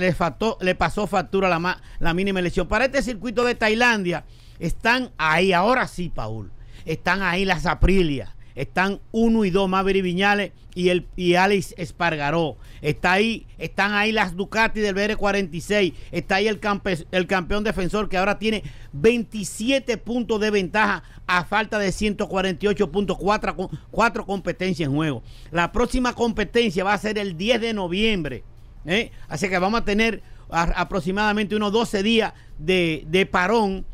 [0.60, 2.68] le pasó factura la, la mínima elección.
[2.68, 4.26] Para este circuito de Tailandia,
[4.60, 6.52] están ahí, ahora sí, Paul.
[6.86, 8.36] Están ahí las Aprilia.
[8.56, 12.58] Están uno y dos, Maverick Viñales y, el, y Alex Espargaró.
[12.82, 15.94] Está ahí, están ahí las Ducati del BR46.
[16.12, 21.46] Está ahí el, campe- el campeón defensor que ahora tiene 27 puntos de ventaja a
[21.46, 25.24] falta de 148 puntos, cuatro, co- cuatro competencias en juego.
[25.52, 28.44] La próxima competencia va a ser el 10 de noviembre.
[28.86, 29.12] ¿eh?
[29.28, 33.86] Así que vamos a tener aproximadamente unos 12 días de, de parón.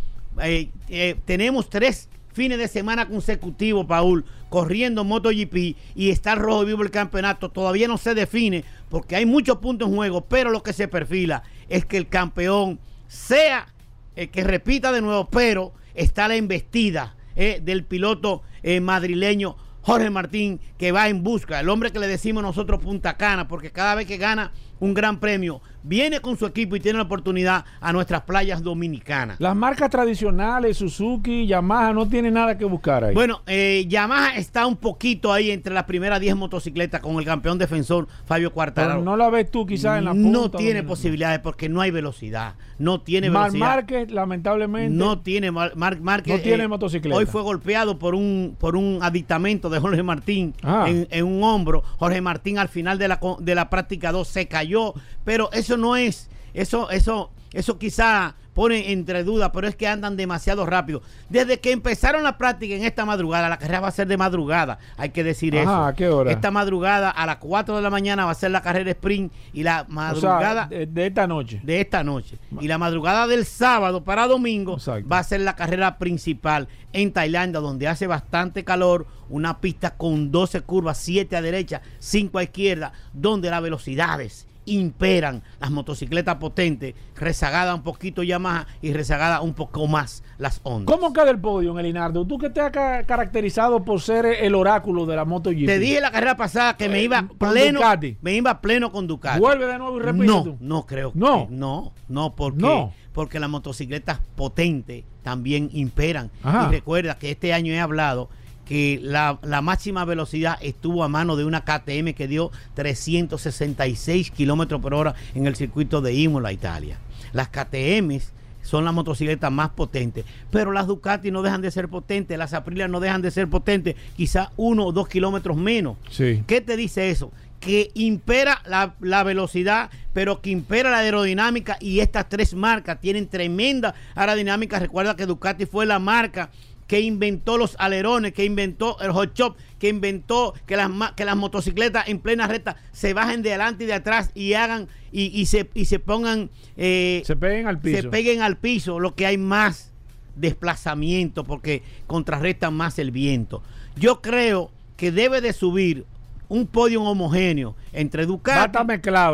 [0.42, 6.84] Eh, eh, tenemos tres fines de semana consecutivos, Paul, corriendo MotoGP y está rojo vivo
[6.84, 7.50] el campeonato.
[7.50, 11.42] Todavía no se define porque hay muchos puntos en juego, pero lo que se perfila
[11.68, 13.74] es que el campeón sea
[14.16, 20.12] el que repita de nuevo, pero está la embestida eh, del piloto eh, madrileño Jorge
[20.12, 23.96] Martín, que va en busca, el hombre que le decimos nosotros Punta Cana, porque cada
[23.96, 27.94] vez que gana un gran premio, viene con su equipo y tiene la oportunidad a
[27.94, 29.40] nuestras playas dominicanas.
[29.40, 33.14] Las marcas tradicionales, Suzuki, Yamaha, no tienen nada que buscar ahí.
[33.14, 37.58] Bueno, eh, Yamaha está un poquito ahí entre las primeras 10 motocicletas con el campeón
[37.58, 39.02] defensor Fabio Pero Quartararo.
[39.02, 40.30] no la ves tú quizás en la punta.
[40.30, 43.68] no tiene posibilidades porque no hay velocidad, no tiene Mar velocidad.
[43.68, 44.96] Márquez, lamentablemente.
[44.96, 47.16] No tiene Mar- Márquez, No tiene motocicleta.
[47.18, 50.86] Hoy fue golpeado por un por un aditamento de Jorge Martín Ah.
[50.88, 51.84] en, en un hombro.
[51.98, 54.94] Jorge Martín al final de la de la práctica 2 se cayó,
[55.28, 60.18] pero eso no es eso eso eso quizá pone entre dudas, pero es que andan
[60.18, 61.04] demasiado rápido.
[61.30, 64.80] Desde que empezaron la práctica en esta madrugada, la carrera va a ser de madrugada,
[64.98, 65.86] hay que decir Ajá, eso.
[65.86, 66.32] ¿a qué hora?
[66.32, 69.62] Esta madrugada a las 4 de la mañana va a ser la carrera sprint y
[69.62, 71.62] la O sea, madrugada de, de esta noche.
[71.64, 72.40] de esta noche.
[72.60, 75.08] Y la madrugada del sábado para domingo Exacto.
[75.08, 80.32] va a ser la carrera principal en Tailandia, donde hace bastante calor, una pista con
[80.32, 86.94] 12 curvas, 7 a derecha, 5 a izquierda, donde las velocidades imperan las motocicletas potentes,
[87.16, 90.92] rezagada un poquito Yamaha y rezagada un poco más las Honda.
[90.94, 92.26] ¿Cómo queda el podio, Elinardo?
[92.28, 95.66] Tú que te has ca- caracterizado por ser el oráculo de la MotoGP.
[95.66, 98.18] Te dije la carrera pasada que me Eh, iba pleno, Ducati.
[98.22, 99.40] me iba pleno con Ducati.
[99.40, 101.12] Vuelve de nuevo y repite No, no creo.
[101.14, 101.48] que- No.
[101.50, 102.94] no, no, porque, No.
[103.14, 106.30] porque las motocicletas potentes también imperan.
[106.44, 106.68] Ajá.
[106.68, 108.30] Y recuerda que este año he hablado
[108.68, 114.82] que la, la, máxima velocidad estuvo a mano de una KTM que dio 366 kilómetros
[114.82, 116.98] por hora en el circuito de Imola, Italia.
[117.34, 118.34] Las KTMs
[118.68, 120.26] son las motocicletas más potentes.
[120.52, 123.96] Pero las Ducati no dejan de ser potentes, las Aprilia no dejan de ser potentes,
[124.16, 125.98] quizá uno o dos kilómetros menos.
[126.12, 126.44] Sí.
[126.46, 127.32] ¿Qué te dice eso?
[127.62, 133.28] Que impera la, la, velocidad, pero que impera la aerodinámica y estas tres marcas tienen
[133.28, 134.80] tremenda aerodinámica.
[134.80, 136.50] Recuerda que Ducati fue la marca
[136.88, 141.36] que inventó los alerones, que inventó el hot shop, que inventó que las, que las
[141.36, 145.46] motocicletas en plena recta se bajen de adelante y de atrás y hagan y, y
[145.46, 146.50] se, y se pongan...
[146.78, 148.02] Eh, se peguen al piso.
[148.02, 149.92] Se peguen al piso, lo que hay más
[150.36, 153.62] desplazamiento porque contrarrestan más el viento.
[153.96, 156.06] Yo creo que debe de subir
[156.50, 158.60] un podio homogéneo entre Ducati.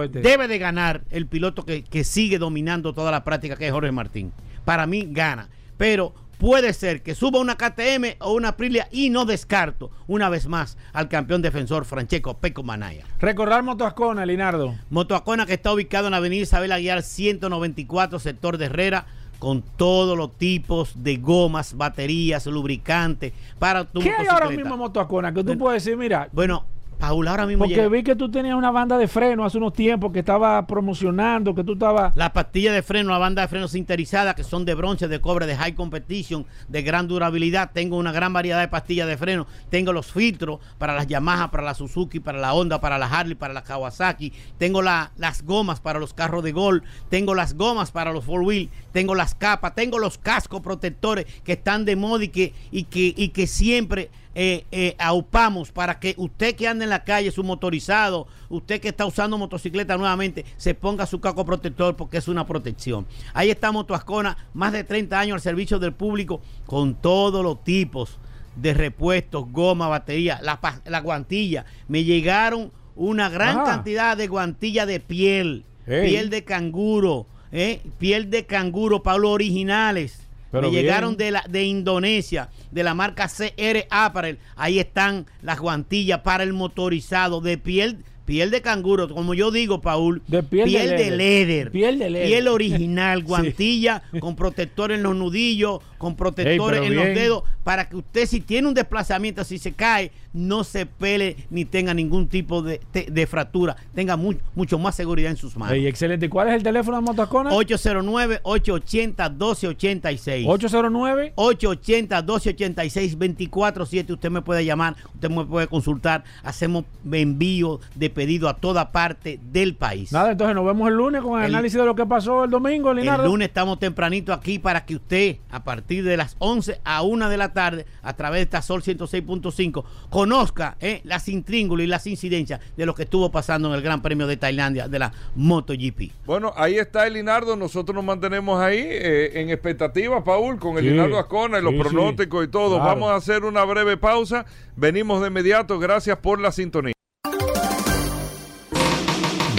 [0.03, 0.21] este.
[0.21, 3.91] Debe de ganar el piloto que, que sigue dominando toda la práctica, que es Jorge
[3.91, 4.31] Martín.
[4.65, 5.49] Para mí gana.
[5.77, 6.13] Pero
[6.43, 10.77] puede ser que suba una KTM o una Aprilia y no descarto una vez más
[10.91, 13.05] al campeón defensor Francesco Peco Manaya.
[13.21, 14.75] Recordar Motoascona, Linardo.
[14.89, 19.05] Motoascona que está ubicado en la avenida Isabel Aguiar 194, sector de Herrera,
[19.39, 24.79] con todos los tipos de gomas, baterías, lubricantes para tu ¿Qué hay ahora mismo en
[24.79, 25.33] Motoascona?
[25.33, 26.27] Que tú puedes decir, mira.
[26.33, 27.65] Bueno, Paul, ahora mismo.
[27.65, 27.89] Porque llega.
[27.89, 31.63] vi que tú tenías una banda de freno hace unos tiempos que estaba promocionando, que
[31.63, 32.15] tú estabas.
[32.15, 35.45] La pastilla de freno, la banda de freno sinterizada, que son de bronce, de cobre,
[35.45, 37.71] de high competition, de gran durabilidad.
[37.73, 39.47] Tengo una gran variedad de pastillas de freno.
[39.69, 43.35] Tengo los filtros para las Yamaha, para la Suzuki, para la Honda, para la Harley,
[43.35, 44.31] para la Kawasaki.
[44.57, 46.83] Tengo la, las gomas para los carros de gol.
[47.09, 48.69] Tengo las gomas para los four wheel.
[48.91, 49.75] Tengo las capas.
[49.75, 54.09] Tengo los cascos protectores que están de moda y que, y que, y que siempre
[54.35, 58.89] eh, eh, aupamos para que usted que anda en la calle, su motorizado, usted que
[58.89, 63.05] está usando motocicleta nuevamente, se ponga su caco protector porque es una protección.
[63.33, 68.17] Ahí está Motoascona, más de 30 años al servicio del público con todos los tipos
[68.55, 71.65] de repuestos, goma, batería, la, la guantilla.
[71.87, 73.63] Me llegaron una gran Ah.
[73.65, 80.22] cantidad de guantilla de piel, piel de canguro, eh, piel de canguro, Pablo, originales.
[80.53, 80.83] Pero Me bien.
[80.83, 84.37] llegaron de, la, de Indonesia, de la marca CR Apparel.
[84.55, 89.81] Ahí están las guantillas para el motorizado de piel, piel de canguro, como yo digo,
[89.81, 90.21] Paul.
[90.27, 91.17] De piel de de leather.
[91.17, 91.71] leather.
[91.71, 92.29] Piel de leather.
[92.29, 97.95] Piel original, guantilla con protector en los nudillos, con protectores en los dedos, para que
[97.95, 102.61] usted si tiene un desplazamiento, si se cae, no se pele ni tenga ningún tipo
[102.61, 105.75] de, de- de fractura, tenga mu- mucho más seguridad en sus manos.
[105.75, 106.25] Ey, excelente.
[106.25, 107.51] ¿Y ¿Cuál es el teléfono de Motoascona?
[107.51, 110.45] 809-880-1286.
[110.47, 111.33] 809.
[111.35, 114.11] 880-1286-24-7.
[114.13, 116.23] Usted me puede llamar, usted me puede consultar.
[116.43, 120.11] Hacemos envío de pedido a toda parte del país.
[120.11, 122.49] Nada, entonces nos vemos el lunes con el, El- análisis de lo que pasó el
[122.49, 123.27] domingo, El Linardo.
[123.27, 127.37] lunes estamos tempranito aquí para que usted, a partir de las 11 a 1 de
[127.37, 132.59] la tarde, a través de esta Sol 106.5, conozca eh, las intríngulas y las incidencias
[132.75, 136.11] de lo que estuvo pasando en el Gran Premio de Tailandia de la MotoGP.
[136.25, 137.55] Bueno, ahí está el Linardo.
[137.55, 141.73] Nosotros nos mantenemos ahí eh, en expectativa, Paul, con el Sí, Linardo Ascona y los
[141.73, 142.75] sí, pronósticos y todo.
[142.77, 142.85] claro.
[142.85, 144.45] Vamos a hacer una breve pausa.
[144.75, 145.79] Venimos de inmediato.
[145.79, 146.93] Gracias por la sintonía.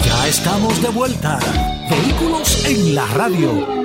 [0.03, 1.39] Ya estamos de vuelta.
[1.89, 3.84] Vehículos en la radio.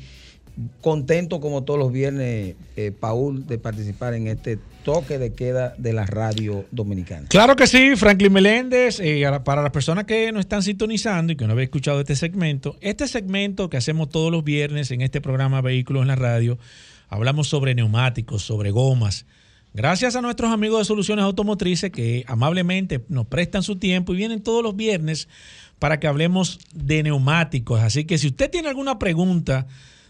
[0.81, 5.93] Contento como todos los viernes, eh, Paul, de participar en este toque de queda de
[5.93, 7.27] la radio dominicana.
[7.27, 8.99] Claro que sí, Franklin Meléndez.
[8.99, 12.77] eh, para las personas que nos están sintonizando y que no habían escuchado este segmento,
[12.81, 16.57] este segmento que hacemos todos los viernes en este programa Vehículos en la Radio,
[17.09, 19.25] hablamos sobre neumáticos, sobre gomas.
[19.73, 24.41] Gracias a nuestros amigos de Soluciones Automotrices que amablemente nos prestan su tiempo y vienen
[24.41, 25.27] todos los viernes
[25.79, 27.81] para que hablemos de neumáticos.
[27.81, 29.67] Así que si usted tiene alguna pregunta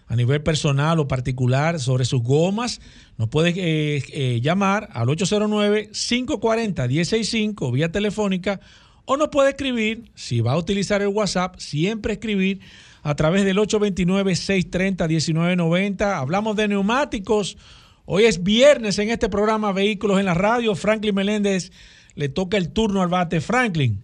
[0.07, 2.79] a nivel personal o particular sobre sus gomas,
[3.17, 8.61] nos puede eh, eh, llamar al 809-540-165 vía telefónica
[9.05, 12.61] o nos puede escribir, si va a utilizar el WhatsApp, siempre escribir
[13.03, 16.01] a través del 829-630-1990.
[16.01, 17.57] Hablamos de neumáticos.
[18.05, 20.73] Hoy es viernes en este programa Vehículos en la Radio.
[20.75, 21.71] Franklin Meléndez
[22.15, 23.41] le toca el turno al bate.
[23.41, 24.01] Franklin,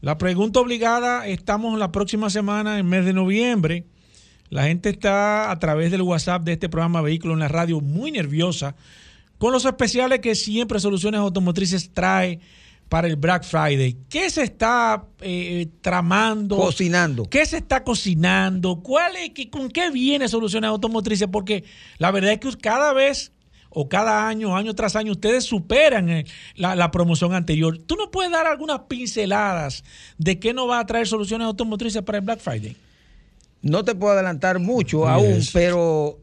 [0.00, 3.86] la pregunta obligada, estamos la próxima semana, en mes de noviembre.
[4.50, 8.12] La gente está a través del WhatsApp de este programa Vehículos en la Radio muy
[8.12, 8.74] nerviosa
[9.38, 12.40] con los especiales que siempre Soluciones Automotrices trae
[12.88, 13.96] para el Black Friday.
[14.08, 16.56] ¿Qué se está eh, tramando?
[16.56, 17.24] Cocinando.
[17.24, 18.80] ¿Qué se está cocinando?
[18.80, 21.26] ¿Cuál es, qué- ¿Con qué viene Soluciones Automotrices?
[21.32, 21.64] Porque
[21.98, 23.32] la verdad es que cada vez
[23.70, 26.24] o cada año, año tras año, ustedes superan eh,
[26.54, 27.76] la, la promoción anterior.
[27.78, 29.82] ¿Tú nos puedes dar algunas pinceladas
[30.16, 32.76] de qué nos va a traer Soluciones Automotrices para el Black Friday?
[33.64, 35.08] No te puedo adelantar mucho Yes.
[35.08, 36.18] aún, pero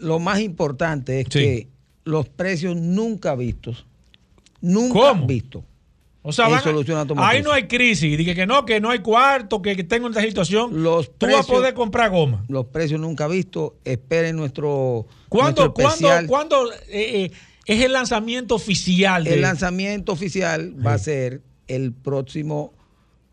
[0.00, 1.38] lo más importante es Sí.
[1.38, 1.68] que
[2.04, 3.86] los precios nunca vistos,
[4.60, 5.26] nunca ¿Cómo?
[5.26, 5.64] vistos.
[6.22, 6.62] O sea, van
[7.16, 8.16] ahí no hay crisis.
[8.18, 10.82] Dije que no, que no hay cuarto, que, que tengo esta situación.
[10.82, 12.44] Los Tú vas a poder comprar goma.
[12.48, 13.72] Los precios nunca vistos.
[13.84, 16.26] Esperen nuestro, ¿Cuándo, nuestro ¿cuándo, especial.
[16.26, 17.30] cuándo, eh, eh,
[17.64, 19.24] es el lanzamiento oficial?
[19.24, 22.74] De, El lanzamiento oficial va a ser el próximo,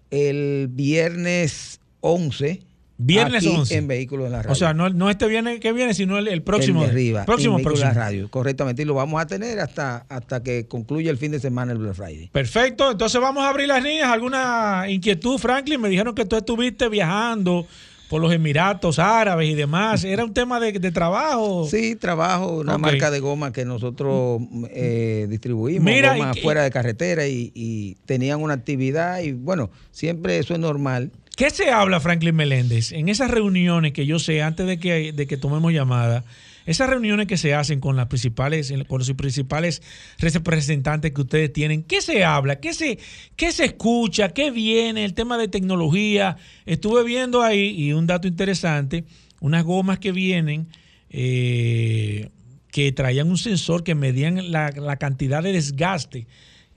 [0.09, 2.61] el viernes 11.
[2.99, 3.75] Viernes aquí 11.
[3.77, 4.51] En Vehículos en la Radio.
[4.51, 6.81] o sea, no, no este viernes que viene, sino el, el próximo.
[6.81, 7.99] El de arriba, próximo, en Vehículos en próximo.
[8.01, 8.81] la Radio, correctamente.
[8.81, 11.93] Y lo vamos a tener hasta, hasta que concluya el fin de semana el Black
[11.93, 12.29] Friday.
[12.31, 14.09] Perfecto, entonces vamos a abrir las líneas.
[14.09, 15.79] ¿Alguna inquietud, Franklin?
[15.79, 17.67] Me dijeron que tú estuviste viajando
[18.09, 20.03] por los Emiratos Árabes y demás.
[20.05, 21.67] ¿Era un tema de, de trabajo?
[21.69, 24.41] Sí, trabajo, una marca de goma que nosotros
[24.71, 29.69] eh, distribuimos, Mira, goma y- fuera de carretera y, y tenían una actividad y bueno,
[29.91, 31.11] siempre eso es normal.
[31.37, 35.27] ¿Qué se habla, Franklin Meléndez, en esas reuniones que yo sé, antes de que, de
[35.27, 36.25] que tomemos llamada,
[36.65, 39.83] esas reuniones que se hacen con las principales, con los principales
[40.17, 42.59] representantes que ustedes tienen, ¿qué se habla?
[42.59, 42.97] ¿Qué se,
[43.35, 44.29] qué se escucha?
[44.29, 45.05] ¿Qué viene?
[45.05, 46.37] El tema de tecnología.
[46.65, 49.03] Estuve viendo ahí, y un dato interesante,
[49.39, 50.69] unas gomas que vienen
[51.11, 52.31] eh,
[52.71, 56.25] que traían un sensor que medían la, la cantidad de desgaste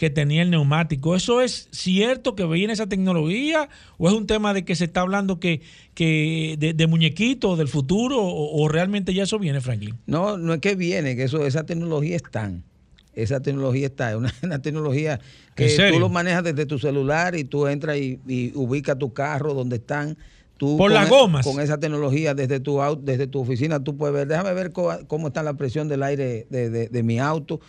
[0.01, 1.15] que tenía el neumático.
[1.15, 5.03] ¿Eso es cierto que viene esa tecnología o es un tema de que se está
[5.03, 5.61] hablando que,
[5.93, 9.99] que de, de muñequitos del futuro o, o realmente ya eso viene, Franklin?
[10.07, 12.65] No, no es que viene, que eso, esa tecnología están.
[13.13, 15.21] Esa tecnología está, es una, una tecnología
[15.55, 19.53] que tú lo manejas desde tu celular y tú entras y, y ubicas tu carro
[19.53, 20.17] donde están.
[20.57, 21.47] Tú Por con las e- gomas.
[21.47, 25.27] Con esa tecnología desde tu auto, desde tu oficina, tú puedes ver, déjame ver cómo,
[25.29, 27.61] está la presión del aire de, de- de mi auto.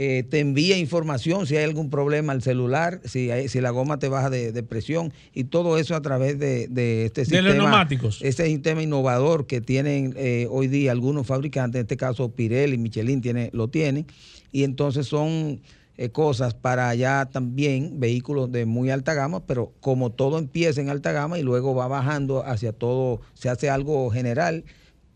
[0.00, 3.98] Eh, te envía información si hay algún problema al celular, si, hay- si la goma
[3.98, 7.48] te baja de, de presión y todo eso a través de, de este De sistema.
[7.48, 8.22] los neumáticos.
[8.22, 13.20] Ese sistema innovador que tienen eh, hoy día algunos fabricantes, en este caso Pirelli, Michelin
[13.20, 14.06] tiene, lo tienen,
[14.52, 15.60] y entonces son
[15.96, 20.90] eh, cosas para ya también vehículos de muy alta gama, pero como todo empieza en
[20.90, 24.62] alta gama y luego va bajando hacia todo, se hace algo general,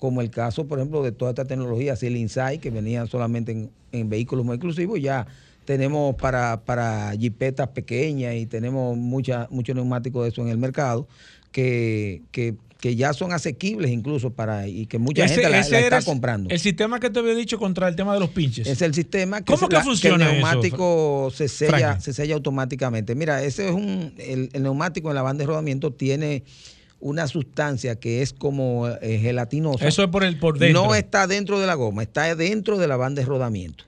[0.02, 3.70] como el caso, por ejemplo, de toda esta tecnología, el Insight, que venían solamente en,
[3.92, 5.28] en vehículos muy exclusivos, ya
[5.64, 11.06] tenemos para, para jipetas pequeñas y tenemos mucha, muchos neumáticos de eso en el mercado
[11.52, 15.70] que, que, que ya son asequibles incluso para y que mucha Ese- gente la, ese
[15.70, 16.50] la está comprando.
[16.50, 18.66] El sistema que te había dicho contra el tema de los pinches.
[18.66, 22.34] Es el sistema que, ¿Cómo que la- funciona el eso, neumático se sella, se sella
[22.34, 23.14] automáticamente.
[23.14, 26.42] Mira, ese es un el, el neumático en la banda de rodamiento tiene
[27.02, 29.86] una sustancia que es como eh, gelatinosa.
[29.86, 30.84] Eso es por el por dentro.
[30.84, 33.84] No está dentro de la goma, está dentro de la banda de rodamiento.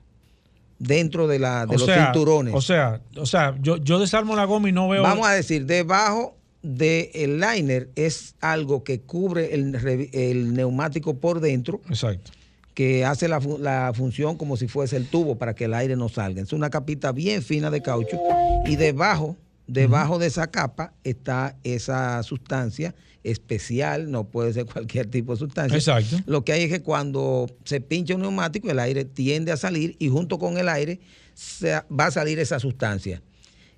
[0.77, 2.53] Dentro de, la, de o los sea, cinturones.
[2.53, 5.01] O sea, o sea yo, yo desarmo la goma y no veo.
[5.01, 12.31] Vamos a decir, debajo del liner es algo que cubre el, neumático por dentro, Exacto.
[12.73, 16.41] que hace la función como si fuese el tubo para que el aire no salga.
[16.41, 18.19] Es una capita bien fina de caucho
[18.65, 19.37] y debajo,
[19.67, 22.93] debajo de esa capa está esa sustancia
[23.23, 25.77] especial, no puede ser cualquier tipo de sustancia.
[25.77, 26.17] Exacto.
[26.25, 29.95] Lo que hay es que cuando se pincha un neumático, el aire tiende a salir
[29.99, 30.99] y junto con el aire
[31.33, 33.21] se- va a salir esa sustancia.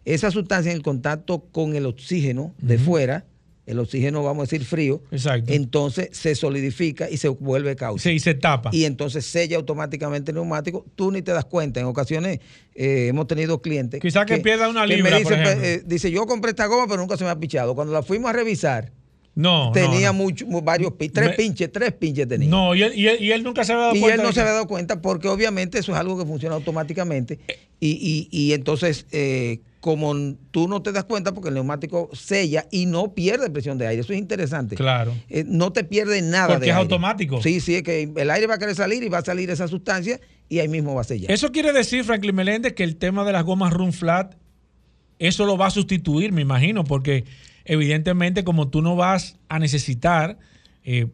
[0.06, 3.26] Esa sustancia en el contacto con el oxígeno de fuera
[3.68, 5.54] el oxígeno, vamos a decir, frío, Exacto.
[5.54, 8.02] entonces se solidifica y se vuelve caucho.
[8.02, 8.70] Sí, y se tapa.
[8.74, 10.86] Y entonces sella automáticamente el neumático.
[10.96, 11.80] Tú ni te das cuenta.
[11.80, 12.40] En ocasiones
[12.74, 14.00] eh, hemos tenido clientes.
[14.02, 15.68] Quizá que pierda una que libra, me por dice, ejemplo.
[15.68, 17.76] eh, dice, yo compré esta goma, pero nunca se me ha pichado.
[17.76, 18.92] Cuando la fuimos a revisar,
[19.36, 20.24] no, tenía no, no.
[20.24, 22.50] mucho, varios pi- tres Me- pinches, tres pinches tenía.
[22.50, 24.16] No, y él, y él- y él nunca se había dado y cuenta.
[24.16, 27.38] él no se que- había dado cuenta porque obviamente eso es algo que funciona automáticamente
[27.80, 30.14] y, y- y entonces eh, como
[30.52, 34.02] tú no te das cuenta porque el neumático sella y no pierde presión de aire,
[34.02, 34.76] eso es interesante.
[34.76, 35.14] Claro.
[35.30, 36.82] Eh, no te pierde nada Porque de es aire.
[36.82, 37.42] automático.
[37.42, 39.68] Sí, sí, es que el aire va a querer salir y va a salir esa
[39.68, 40.20] sustancia
[40.50, 41.32] y ahí mismo va a sellar.
[41.32, 44.36] Eso quiere decir, Franklin Meléndez, que el tema de las gomas Run Flat,
[45.20, 47.26] eso lo va a sustituir, me imagino, porque
[47.66, 50.38] evidentemente como tú no vas a necesitar,
[50.84, 51.08] eh,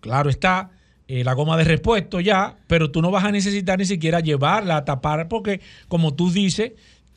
[0.00, 0.70] claro está,
[1.08, 4.76] eh, la goma de repuesto ya, pero tú no vas a necesitar ni siquiera llevarla
[4.78, 6.72] a tapar, porque como tú dices,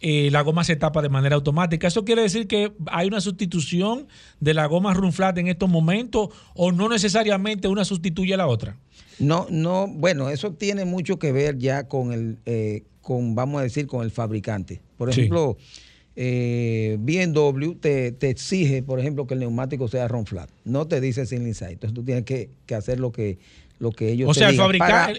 [0.08, 1.88] eh, la goma se tapa de manera automática.
[1.88, 4.08] ¿Eso quiere decir que hay una sustitución
[4.40, 8.46] de la goma Run Flat en estos momentos o no necesariamente una sustituye a la
[8.46, 8.78] otra?
[9.18, 13.64] No, no, bueno, eso tiene mucho que ver ya con el, eh, con, vamos a
[13.64, 14.80] decir, con el fabricante.
[14.96, 15.22] Por Sí.
[15.22, 15.58] ejemplo,
[16.16, 20.50] eh, BMW te, te exige, por ejemplo, que el neumático sea Ron Flat.
[20.66, 21.72] No te dice sin inside.
[21.74, 23.40] Entonces tú tienes que, que hacer lo que,
[23.80, 24.72] lo que ellos O te sea, digan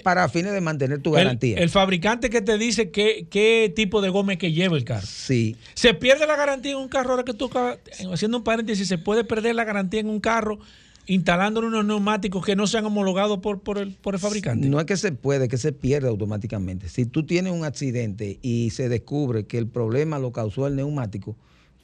[0.03, 1.59] para, fines de mantener tu garantía.
[1.59, 5.07] El, fabricante que te dice qué, qué tipo de goma es que lleva el carro.
[5.07, 5.57] sí.
[5.75, 7.11] ¿Se pierde la garantía en un carro?
[7.11, 7.79] Ahora que tú acabas-
[8.13, 10.59] haciendo un paréntesis, ¿se puede perder la garantía en un carro
[11.09, 14.67] instalándole unos neumáticos que no sean homologados por, por, el, por el fabricante?
[14.69, 16.89] No es que se puede, que se pierde automáticamente.
[16.89, 21.37] Si tú tienes un accidente y se descubre que el problema lo causó el neumático,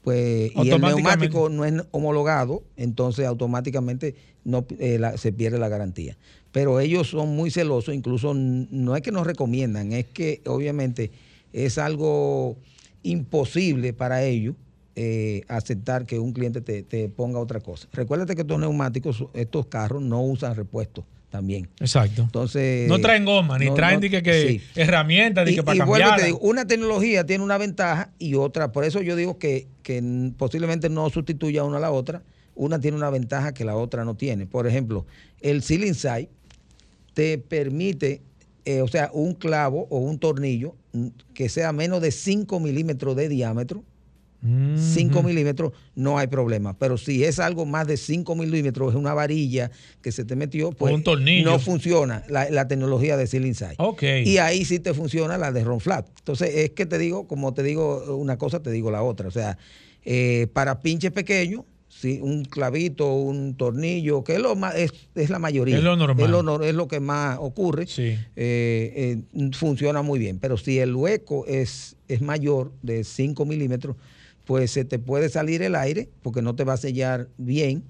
[0.03, 5.69] pues y el neumático no es homologado, entonces automáticamente no, eh, la- se pierde la
[5.69, 6.17] garantía.
[6.53, 11.11] Pero ellos son muy celosos, incluso no es que nos recomiendan, es que obviamente
[11.53, 12.57] es algo
[13.03, 14.55] imposible para ellos
[14.95, 17.89] eh, aceptar que un cliente te, te ponga otra cosa.
[17.93, 21.69] Recuérdate que estos neumáticos, estos carros no usan repuestos también.
[21.81, 22.23] Exacto.
[22.23, 22.87] Entonces.
[22.89, 24.61] no traen goma, ni no- traen no- que, que sí.
[24.75, 26.21] herramientas, Y, que para y cambiar.
[26.21, 28.71] te digo, una tecnología tiene una ventaja y otra.
[28.71, 29.67] Por eso yo digo que,
[30.37, 32.23] posiblemente no sustituya una a la otra.
[32.55, 34.45] Una tiene una ventaja que la otra no tiene.
[34.45, 35.07] Por ejemplo,
[35.41, 36.29] el Seal Inside
[37.15, 38.23] te permite,
[38.65, 43.17] eh, o sea, un clavo o un tornillo mm, que sea menos de 5 milímetros
[43.17, 43.85] de diámetro.
[44.45, 49.15] 5 milímetros no hay problema, pero si es algo más de 5 milímetros, es una
[49.15, 49.71] varilla
[50.03, 51.49] que se te metió, pues un tornillo.
[51.49, 53.77] no funciona la, la tecnología de Seal Inside.
[53.79, 54.03] Ok.
[54.25, 56.09] Y ahí sí te funciona la de Ron Flat.
[56.19, 59.29] Entonces, es que te digo, como te digo una cosa, te digo la otra.
[59.29, 59.59] O sea,
[60.05, 65.31] eh, para pinches pequeños, sí, un clavito, un tornillo, que es lo más, es, es
[65.31, 65.77] la mayoría.
[65.77, 66.25] Es lo normal.
[66.25, 67.87] Es lo, es lo que más ocurre.
[67.87, 68.17] Sí.
[68.37, 70.39] Eh, eh, funciona muy bien.
[70.39, 73.97] Pero si el hueco es, es mayor de 5 milímetros,
[74.45, 77.85] pues se te puede salir el aire porque no te va a sellar bien.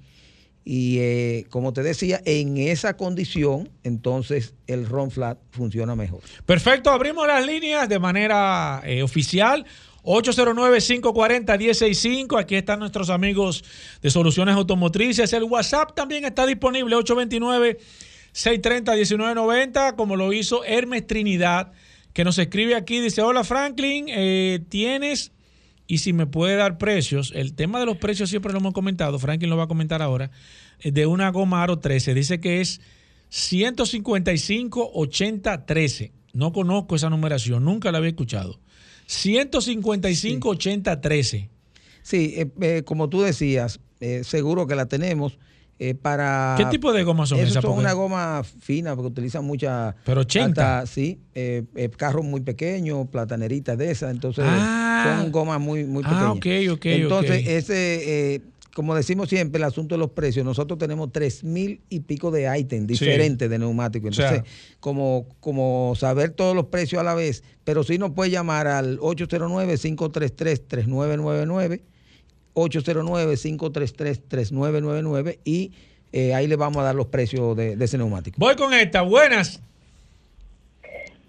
[0.65, 6.21] Y eh, como te decía, en esa condición, entonces el Ron Flat funciona mejor.
[6.47, 9.65] Perfecto, abrimos las líneas de manera oficial.
[10.03, 12.41] 809-540-165.
[12.41, 13.63] Aquí están nuestros amigos
[14.01, 15.33] de Soluciones Automotrices.
[15.33, 21.71] El WhatsApp también está disponible, 829-630-1990, como lo hizo Hermes Trinidad,
[22.13, 22.99] que nos escribe aquí.
[23.01, 25.31] Dice, hola Franklin, eh, tienes,
[25.87, 29.21] y si me puede dar precios, el tema de los precios siempre lo hemos comentado,
[29.21, 30.33] Franklin lo va a comentar ahora,
[30.81, 32.15] eh, de una goma Aro 13.
[32.15, 32.81] Dice que es
[33.31, 36.11] 155-80-13.
[36.33, 38.59] No conozco esa numeración, nunca la había escuchado.
[39.13, 41.49] 155-80-13.
[42.03, 45.39] Sí, eh, eh, como tú decías, eh, seguro que la tenemos
[45.79, 46.55] eh, para...
[46.59, 49.95] ¿Qué tipo de gomas son Esas son una goma fina porque utilizan mucha...
[50.05, 50.47] Pero 80.
[50.81, 51.65] alta- sí, eh,
[51.97, 55.17] carros muy pequeños, plataneritas de esas, entonces Ah.
[55.21, 56.73] son gomas muy, muy Ah, pequeñas.
[56.73, 58.43] ok, ok, Entonces, ese...
[58.75, 62.49] como decimos siempre, el asunto de los precios, nosotros tenemos tres mil y pico de
[62.59, 64.11] ítems diferentes de neumáticos.
[64.11, 68.11] O sea- Entonces, como, como saber todos los precios a la vez, pero sí nos
[68.13, 71.83] puede llamar al 809-533-3999,
[72.55, 75.73] 809-533-3999 y
[76.13, 78.37] eh, ahí le vamos a dar los precios de, de ese neumático.
[78.39, 79.03] Voy con esta.
[79.03, 79.61] Buenas.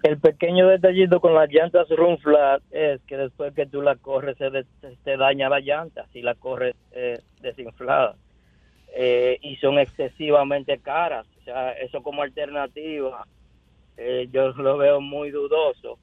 [0.04, 4.36] El pequeño detallito con las llantas run flat es que después que tú la corres
[4.36, 4.66] se, de-
[5.02, 8.14] se- daña la llanta si la corres eh, desinflada.
[8.94, 11.26] Eh, y son excesivamente caras.
[11.40, 13.26] O sea, eso como alternativa
[13.96, 15.98] eh, yo lo veo muy dudoso.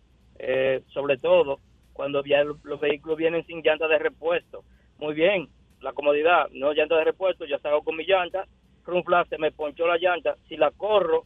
[0.88, 1.60] Sobre todo
[1.94, 4.64] cuando ya lo- los vehículos vienen sin llanta de repuesto.
[4.98, 5.48] Muy bien,
[5.82, 8.48] la comodidad, no llanta de repuesto, ya salgo con mi llanta,
[8.84, 11.26] run flat se me ponchó la llanta, si la corro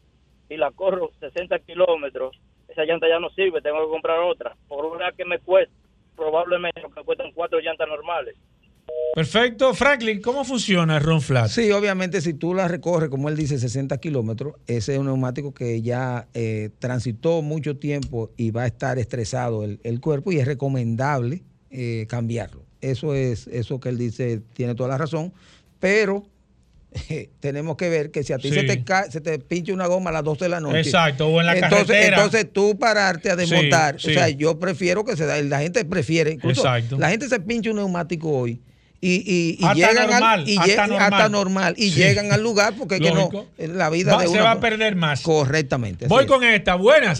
[0.49, 2.37] y la corro 60 kilómetros,
[2.75, 4.55] esa llanta ya no sirve, tengo que comprar otra.
[4.67, 5.73] Por una que me cuesta,
[6.15, 8.35] probablemente lo que cuestan cuatro llantas normales.
[9.15, 9.73] Perfecto.
[9.73, 11.47] Franklin, ¿cómo funciona el Ron Flat?
[11.47, 15.53] Sí, obviamente si tú la recorres, como él dice, 60 kilómetros, ese es un neumático
[15.53, 20.37] que ya eh, transitó mucho tiempo y va a estar estresado el, el cuerpo y
[20.39, 22.63] es recomendable eh, cambiarlo.
[22.81, 25.33] Eso es, eso que él dice tiene toda la razón,
[25.79, 26.25] pero
[27.39, 28.55] tenemos que ver que si a ti Sí.
[28.55, 30.79] se, te cae- se te pincha una goma a las 12 de la noche.
[30.79, 32.17] Exacto, o en la entonces, carretera.
[32.17, 33.99] Entonces tú pararte a desmontar.
[33.99, 35.41] Sí, O sea, yo prefiero que se da.
[35.41, 36.31] La gente prefiere.
[36.31, 36.97] Incluso Exacto.
[36.97, 38.61] la gente se pincha un neumático hoy.
[39.01, 41.13] Y, y, y Hasta llegan normal, al, y hasta normal.
[41.13, 41.99] hasta normal y Sí.
[41.99, 45.21] llegan al lugar porque que no la vida Va- de se va a perder más.
[45.21, 46.29] correctamente Voy es.
[46.31, 46.73] con esta.
[46.75, 47.19] Buenas.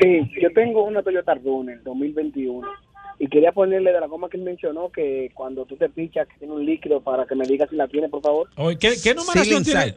[0.00, 2.66] Sí, yo tengo una Toyota Runner 2021
[3.22, 6.38] y quería ponerle de la goma que él mencionó que cuando tú te pichas que
[6.38, 8.48] tiene un líquido para que me digas si la tiene, por favor.
[8.78, 9.94] ¿Qué, qué numeración tiene,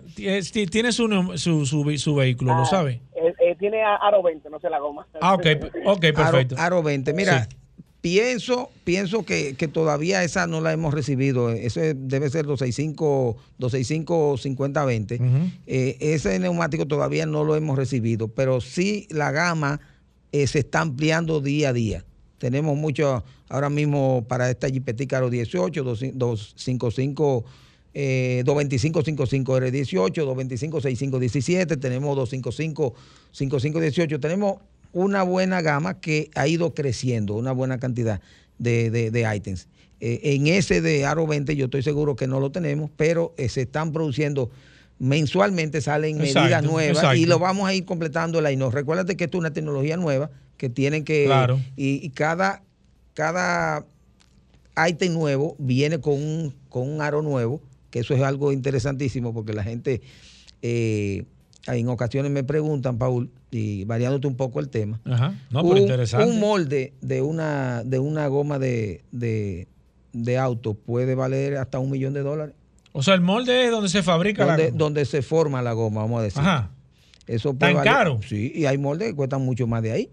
[0.52, 2.54] ti- tiene su, num- su, su, su vehículo?
[2.54, 3.00] ¿Lo Ah, sabe?
[3.16, 5.08] eh, eh, tiene aro 20, no sé la goma.
[5.22, 5.46] Ah, ok,
[5.86, 6.56] ok, perfecto.
[6.56, 7.14] Aro, Aro 20.
[7.14, 7.56] Mira, Sí.
[8.02, 11.50] pienso, pienso que, que todavía esa no la hemos recibido.
[11.50, 15.16] Eso es- debe ser 265, 265 5020.
[15.16, 15.26] Ujú.
[15.66, 19.80] Eh, ese neumático todavía no lo hemos recibido, pero sí la gama
[20.34, 22.04] eh, se está ampliando día a día.
[22.44, 27.46] Tenemos mucho ahora mismo para esta Jeepetica Aro 18, 255
[27.94, 32.96] eh, 225 R18, 225 6517, tenemos 255
[33.32, 34.58] 5518, tenemos
[34.92, 38.20] una buena gama que ha ido creciendo, una buena cantidad
[38.58, 39.70] de, de- de ítems.
[40.02, 43.48] Eh, en ese de Aro 20 yo estoy seguro que no lo tenemos, pero eh,
[43.48, 44.52] se están produciendo
[45.00, 47.16] mensualmente salen medidas Exacto, nuevas exacto.
[47.16, 48.70] y lo vamos a ir completando el AINO.
[48.70, 51.60] Recuérdate que esto es una tecnología nueva que tienen que Claro.
[51.76, 52.64] y, y cada
[53.14, 53.86] cada
[54.88, 59.54] ítem nuevo viene con un, con un aro nuevo, que eso es algo interesantísimo porque
[59.54, 60.02] la gente
[60.62, 61.26] eh,
[61.68, 65.36] en ocasiones me preguntan, Paul, y variándote un poco el tema, Ajá.
[65.52, 66.28] No, pero un, interesante.
[66.30, 69.68] un molde de una, de una goma de, de,
[70.12, 72.56] de auto puede valer hasta un millón de dólares.
[72.94, 74.78] O sea, el molde es donde se fabrica Donde, la.
[74.78, 76.42] donde se forma la goma, vamos a decir.
[76.42, 76.72] Ajá.
[77.28, 78.20] Eso puede ¿Tan valer- caro?
[78.28, 80.10] Sí, y hay moldes que cuestan mucho más de ahí.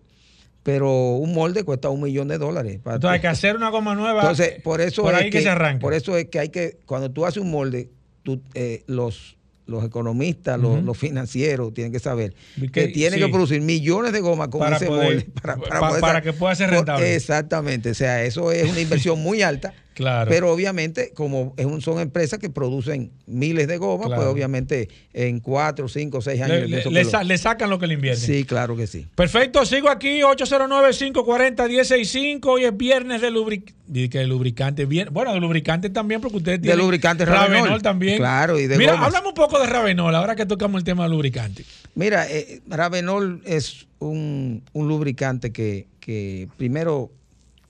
[0.62, 2.80] Pero un molde cuesta un millón de dólares.
[2.82, 4.20] Para Entonces hay que hacer una goma nueva.
[4.20, 5.80] Entonces, por eso por es ahí que, se arranca.
[5.80, 7.88] Por eso es que hay que, cuando tú haces un molde,
[8.22, 13.24] tú, eh, los, los economistas, los, los financieros tienen que saber que, que- tienen sí.
[13.24, 16.12] que producir millones de gomas con Para ese poder- molde para, para pa- poder para
[16.18, 17.14] sa- que pueda ser rentable.
[17.14, 19.72] Exactamente, o sea, eso es una inversión muy alta.
[19.95, 20.30] Claro.
[20.30, 24.22] Pero obviamente, como son empresas que producen miles de gomas, Claro.
[24.22, 26.70] pues obviamente en cuatro, cinco, seis años.
[26.70, 28.24] le, le- sa- sacan lo que le invierten.
[28.24, 29.07] Sí, claro que sí.
[29.14, 32.47] Perfecto, sigo aquí, 809-540-165.
[32.47, 34.09] Hoy es viernes de lubricante.
[34.09, 34.84] que de lubricante.
[34.86, 36.84] Bien, bueno, de lubricante también, porque ustedes De tienen.
[36.84, 37.82] lubricante Ravenol, Ravenol.
[37.82, 38.16] también.
[38.18, 39.09] Claro, y de Mira, gomas.
[39.09, 41.64] hablamos un poco de Ravenol, ahora que tocamos el tema de lubricante.
[41.95, 47.11] Mira, eh, Ravenol es un, un lubricante que, que primero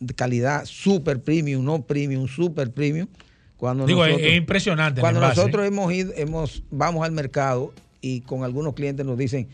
[0.01, 3.07] de calidad super premium, no premium, super premium.
[3.57, 8.23] Cuando Digo, es- nosotros, es impresionante Cuando nosotros hemos ido, hemos, vamos al mercado y
[8.23, 9.49] con algunos clientes nos dicen,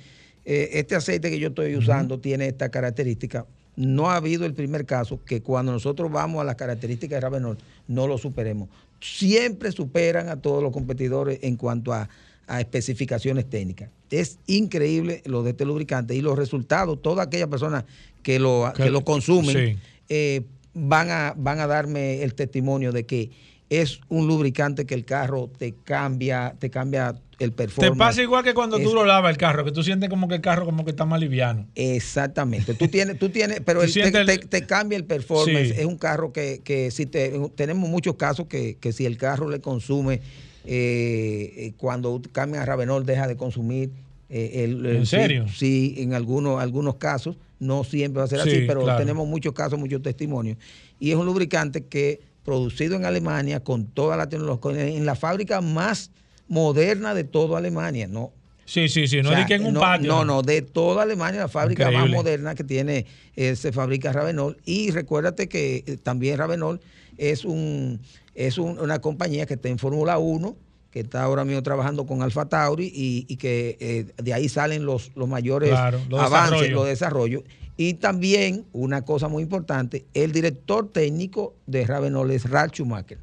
[0.44, 3.47] eh, este aceite que yo estoy usando tiene esta característica.
[3.74, 7.59] No ha habido el primer caso que cuando nosotros vamos a las características de Ravenol
[7.88, 8.68] no lo superemos.
[9.01, 12.09] Siempre superan a todos los competidores en cuanto a,
[12.47, 13.90] a especificaciones técnicas.
[14.11, 17.84] Es increíble lo de este lubricante y los resultados, todas aquellas personas
[18.22, 19.78] que lo, Que- que lo consumen sí.
[20.09, 20.43] Eh,
[20.75, 23.31] van, a, van a darme el testimonio de que
[23.69, 27.99] es un lubricante que el carro te cambia, te cambia el Te performance.
[27.99, 30.37] pasa igual que cuando tú Es- lo lavas el carro, que tú sientes como que
[30.37, 31.67] el carro como que está más liviano.
[31.75, 32.75] Exactamente.
[32.75, 35.69] Tú tienes, tú tienes, pero Tú el- te, el- te- te cambia el performance.
[35.71, 35.75] Sí.
[35.81, 39.49] Es un carro que, que si te, tenemos muchos casos que, que si el carro
[39.51, 40.21] le consume,
[40.65, 43.91] eh, eh, cuando cambia a Ravenol deja de consumir.
[44.29, 45.47] eh, el- ¿En serio?
[45.49, 47.37] Sí, en algunos, algunos casos.
[47.59, 48.99] No siempre va a ser Sí, así, pero claro.
[48.99, 50.59] tenemos muchos casos, muchos testimonios.
[50.99, 55.61] Y es un lubricante que producido en Alemania con toda la tecnología, en la fábrica
[55.61, 56.11] más
[56.49, 58.33] moderna de toda Alemania, ¿no?
[58.65, 59.23] Sí, sí, sí.
[59.23, 60.09] No O sea, di que en un no, patio.
[60.09, 64.57] No, no, de toda Alemania, la fábrica más moderna que tiene, eh, se fabrica Ravenol.
[64.65, 66.81] Y recuérdate que eh, también Ravenol
[67.17, 68.01] es un
[68.35, 70.57] es un- una compañía que está en Fórmula 1,
[70.97, 74.86] que está ahora mismo trabajando con Alfa Tauri y, y que eh, de ahí salen
[74.86, 76.72] los, los mayores Claro, los avances, desarrollos.
[76.74, 77.42] los desarrollos.
[77.76, 83.18] Y también, una cosa muy importante, el director técnico de Ravenol es Ralf Schumacher.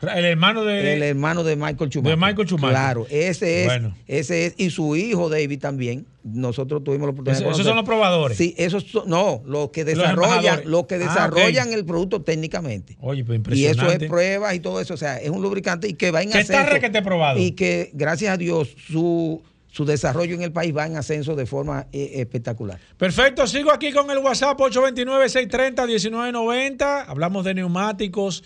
[0.00, 0.94] El hermano de.
[0.94, 2.18] El hermano de Michael Schumacher.
[2.18, 2.70] De Michael Schumacher.
[2.70, 3.94] Claro, ese es, Bueno.
[4.06, 6.06] ese es, y su hijo David también.
[6.22, 8.36] Nosotros tuvimos la oportunidad de esos son los probadores.
[8.36, 12.96] Sí, esos son, no, los que desarrollan, los que Ah, desarrollan el producto técnicamente.
[13.00, 14.04] Oye, pues Y eso impresionante.
[14.04, 14.92] es pruebas y todo eso.
[14.94, 16.74] O sea, es un lubricante y que va en Que está ascenso.
[16.74, 17.38] requete probado.
[17.40, 19.42] Y que, gracias a Dios, su,
[19.72, 22.78] su desarrollo en el país va en ascenso de forma eh, espectacular.
[22.98, 27.04] Perfecto, sigo aquí con el WhatsApp 829-630-1990.
[27.08, 28.44] Hablamos de neumáticos,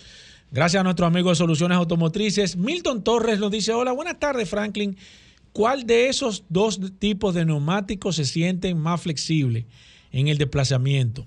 [0.53, 2.55] Gracias a nuestro amigo de Soluciones Automotrices.
[2.55, 4.95] Milton Torres nos dice, hola, buenas tardes Franklin.
[5.51, 9.65] ¿Cuál de esos dos tipos de neumáticos se sienten más flexibles
[10.11, 11.25] en el desplazamiento?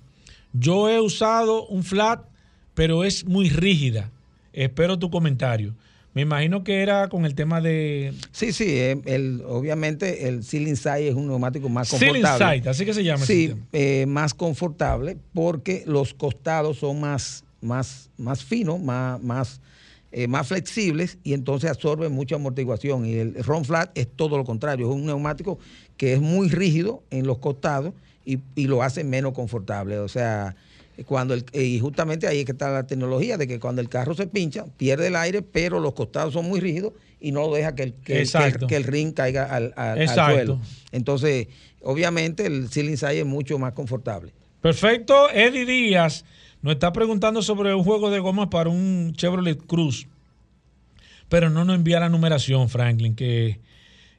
[0.52, 2.24] Yo he usado un flat,
[2.74, 4.12] pero es muy rígida.
[4.52, 5.74] Espero tu comentario.
[6.14, 8.14] Me imagino que era con el tema de...
[8.30, 12.60] Sí, sí, eh, el, obviamente el Ceiling Side es un neumático más Ceiling confortable.
[12.60, 13.26] Side, así que se llama.
[13.26, 19.60] Sí, eh, más confortable porque los costados son más, más, más finos, más, más,
[20.12, 23.06] eh, más flexibles y entonces absorben mucha amortiguación.
[23.06, 25.58] Y el Ron Flat es todo lo contrario, es un neumático
[25.96, 27.92] que es muy rígido en los costados
[28.24, 29.98] y, y lo hace menos confortable.
[29.98, 30.54] O sea,
[31.06, 34.14] cuando el, y justamente ahí es que está la tecnología de que cuando el carro
[34.14, 37.82] se pincha, pierde el aire, pero los costados son muy rígidos y no deja que
[37.84, 38.66] el, que, el- que el- Exacto.
[38.66, 40.60] que el ring caiga al, al- al suelo.
[40.92, 41.48] Entonces,
[41.82, 44.32] obviamente el ceiling side es mucho más confortable.
[44.62, 45.30] Perfecto.
[45.30, 46.24] Eddie Díaz
[46.66, 50.08] nos está preguntando sobre un juego de gomas para un Chevrolet Cruz.
[51.28, 53.14] Pero no nos envía la numeración, Franklin.
[53.14, 53.60] Que,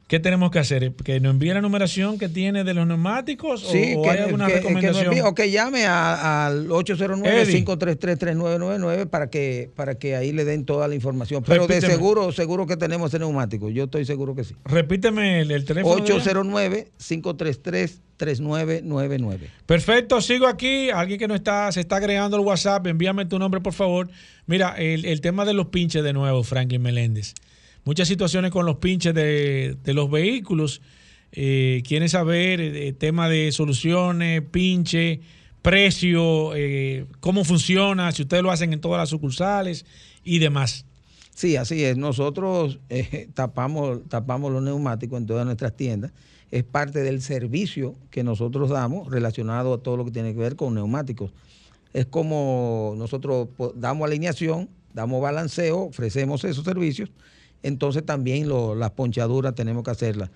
[0.08, 0.94] ¿Qué tenemos que hacer?
[1.04, 3.62] ¿Que nos envíe la numeración que tiene de los neumáticos?
[3.64, 5.12] ¿O- Sí, ¿O, que, hay alguna que- que recomendación?
[5.12, 6.68] envíe- o que llame al Eddie.
[7.66, 11.44] 809-533-3999 para que, para que ahí le den toda la información.
[11.46, 13.68] Pero de seguro, seguro que tenemos ese neumático.
[13.68, 14.54] Yo estoy seguro que sí.
[14.64, 15.96] Repíteme el, el teléfono.
[16.02, 16.24] de ella.
[18.18, 19.38] 809-533-3999.
[19.66, 20.90] Perfecto, sigo aquí.
[20.90, 24.08] Alguien que no está, se está agregando al WhatsApp, envíame tu nombre, por favor.
[24.46, 27.34] Mira, el, el tema de los pinches de nuevo, Franklin Meléndez.
[27.88, 30.82] Muchas situaciones con los pinches de, los vehículos.
[31.32, 35.20] Eh, saber el tema de soluciones, pinche,
[35.62, 39.86] precio, eh, cómo funciona, si ustedes lo hacen en todas las sucursales
[40.22, 40.84] y demás.
[41.34, 41.96] Sí, así es.
[41.96, 46.12] Nosotros eh, tapamos, tapamos los neumáticos en todas nuestras tiendas.
[46.50, 50.56] Es parte del servicio que nosotros damos relacionado a todo lo que tiene que ver
[50.56, 51.30] con neumáticos.
[51.94, 57.08] Es como nosotros damos alineación, damos balanceo, ofrecemos esos servicios.
[57.62, 60.30] Entonces también lo- las ponchaduras tenemos que hacerlas.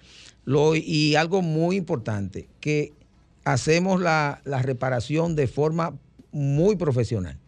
[0.45, 2.93] Lo- y algo muy importante, que
[3.45, 5.95] hacemos la, la reparación de forma
[6.33, 7.39] muy profesional.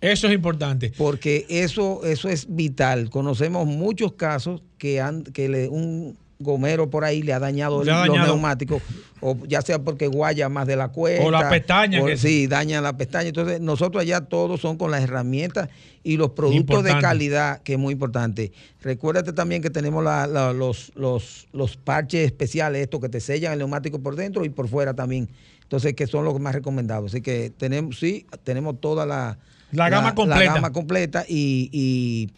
[0.00, 0.92] Eso es importante.
[0.98, 3.08] Porque eso, eso es vital.
[3.10, 7.90] Conocemos muchos casos que, han, que le- un gomero por ahí le ha dañado, Le
[7.90, 8.80] ha los neumáticos,
[9.20, 11.24] o ya sea porque guaya más de la cuenta.
[11.24, 13.28] O la pestaña o- que- sí, daña la pestaña.
[13.28, 15.68] Entonces, nosotros allá todos son con las herramientas
[16.04, 18.52] y los productos de calidad, que es muy importante.
[18.82, 23.54] Recuérdate también que tenemos la- la- los, los, los parches especiales, estos que te sellan
[23.54, 25.28] el neumático por dentro y por fuera también.
[25.62, 27.10] Entonces, que son los más recomendados.
[27.12, 29.38] Así que tenemos, sí, tenemos toda la,
[29.72, 30.44] La gama completa.
[30.44, 32.30] La gama completa y, y-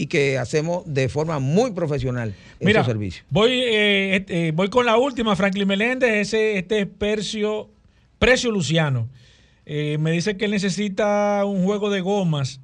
[0.00, 3.26] y que hacemos de forma muy profesional Mira, esos servicios.
[3.28, 6.28] Voy, eh, este, eh, voy con la última, Franklin Meléndez.
[6.28, 7.68] Ese, este es Percio,
[8.18, 9.10] Precio Luciano.
[9.66, 12.60] Eh, me dice que él necesita un juego de gomas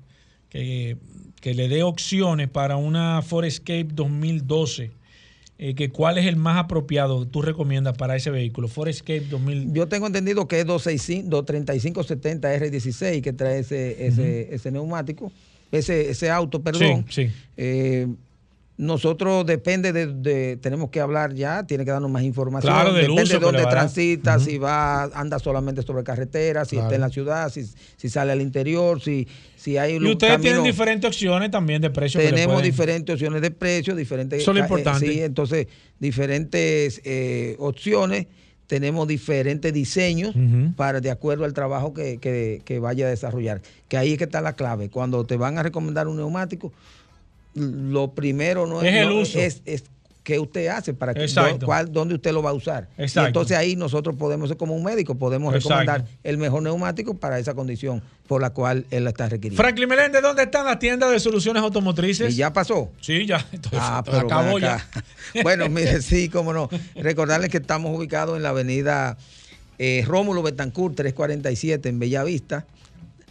[0.49, 0.97] que,
[1.43, 4.93] que le dé opciones para una Forescape 2012.
[5.59, 8.69] Eh, que ¿Cuál es el más apropiado que tú recomiendas para ese vehículo?
[8.69, 9.77] Forescape 2012.
[9.77, 15.33] Yo tengo entendido que es 265 23570 R16 que trae ese, ese, ese neumático,
[15.73, 17.05] ese, ese auto, perdón.
[17.09, 17.33] Sí, sí.
[17.57, 18.07] Eh,
[18.79, 22.71] nosotros depende de, de- tenemos que hablar ya, tiene que darnos más información.
[22.75, 26.85] Claro, depende uso de dónde transita, si va, anda solamente sobre carretera, si Claro.
[26.89, 27.65] está en la ciudad, si,
[27.97, 32.21] si sale al interior, si, si hay Y ustedes tienen diferentes opciones también de precio.
[32.21, 34.43] tenemos pueden- diferentes opciones de precio, diferentes.
[34.43, 35.07] Eso es lo eh, importante.
[35.11, 38.27] sí, entonces, diferentes eh, opciones,
[38.67, 40.35] tenemos diferentes diseños
[40.77, 43.63] para de acuerdo al trabajo que, que- que vaya a desarrollar.
[43.89, 44.89] Que ahí es que está la clave.
[44.91, 46.73] Cuando te van a recomendar un neumático,
[47.55, 49.39] lo primero no Es el no uso.
[49.39, 49.85] es, es
[50.27, 51.59] qué usted hace para que Exacto.
[51.61, 52.89] dó- cuál- dónde usted lo va a usar.
[52.99, 55.79] Y entonces ahí nosotros podemos ser como un médico, podemos Exacto.
[55.79, 59.63] recomendar el mejor neumático para esa condición por la cual él la está requiriendo.
[59.63, 62.35] Franklin Meléndez, ¿dónde están las tiendas de soluciones automotrices?
[62.35, 62.91] ¿Y ya pasó?
[63.01, 63.47] Sí, ya.
[63.53, 64.85] Entonces, Ah, pero acabó ya.
[65.45, 66.69] Bueno, mire, sí, cómo no.
[66.97, 69.17] Recordarles que estamos ubicados en la avenida
[69.79, 72.67] eh, Rómulo Betancourt, 347, en Bellavista.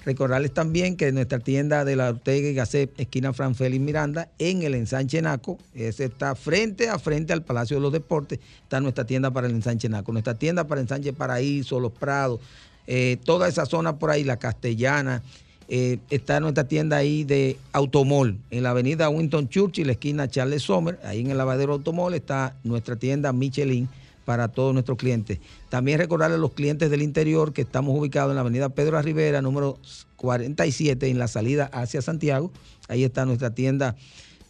[0.06, 4.62] Recordarles también que nuestra tienda de la Ortega y Gasset, esquina Fran Félix Miranda, en
[4.62, 9.32] el ensanche Naco, está frente a frente al Palacio de los Deportes, está nuestra tienda
[9.32, 10.12] para el ensanche Naco.
[10.12, 12.40] Nuestra tienda para ensanche Paraíso, Los Prados,
[12.86, 15.24] eh, toda esa zona por ahí, la Castellana,
[15.68, 20.62] eh, está nuestra tienda ahí de Automol, en la avenida Winton Churchill, la esquina Charles
[20.62, 23.90] Sommer, ahí en el lavadero Automol está nuestra tienda Michelin
[24.26, 25.40] para todos nuestros clientes.
[25.70, 29.42] También recordarle a los clientes del interior que estamos ubicados en la avenida Pedro Rivera,
[29.42, 29.78] número
[30.18, 32.52] 47, en la salida hacia Santiago.
[32.88, 33.96] Ahí está nuestra tienda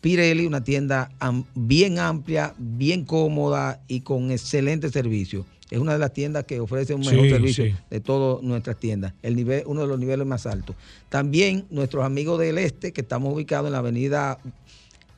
[0.02, 1.10] Pirelli, una tienda
[1.56, 5.46] bien amplia, bien cómoda y con excelente servicio.
[5.72, 7.76] Es una de las tiendas que ofrece un mejor Sí, servicio sí.
[7.90, 10.76] de todas nuestras tiendas, el nivel, uno de los niveles más altos.
[11.10, 14.38] También nuestros amigos del este, que estamos ubicados en la avenida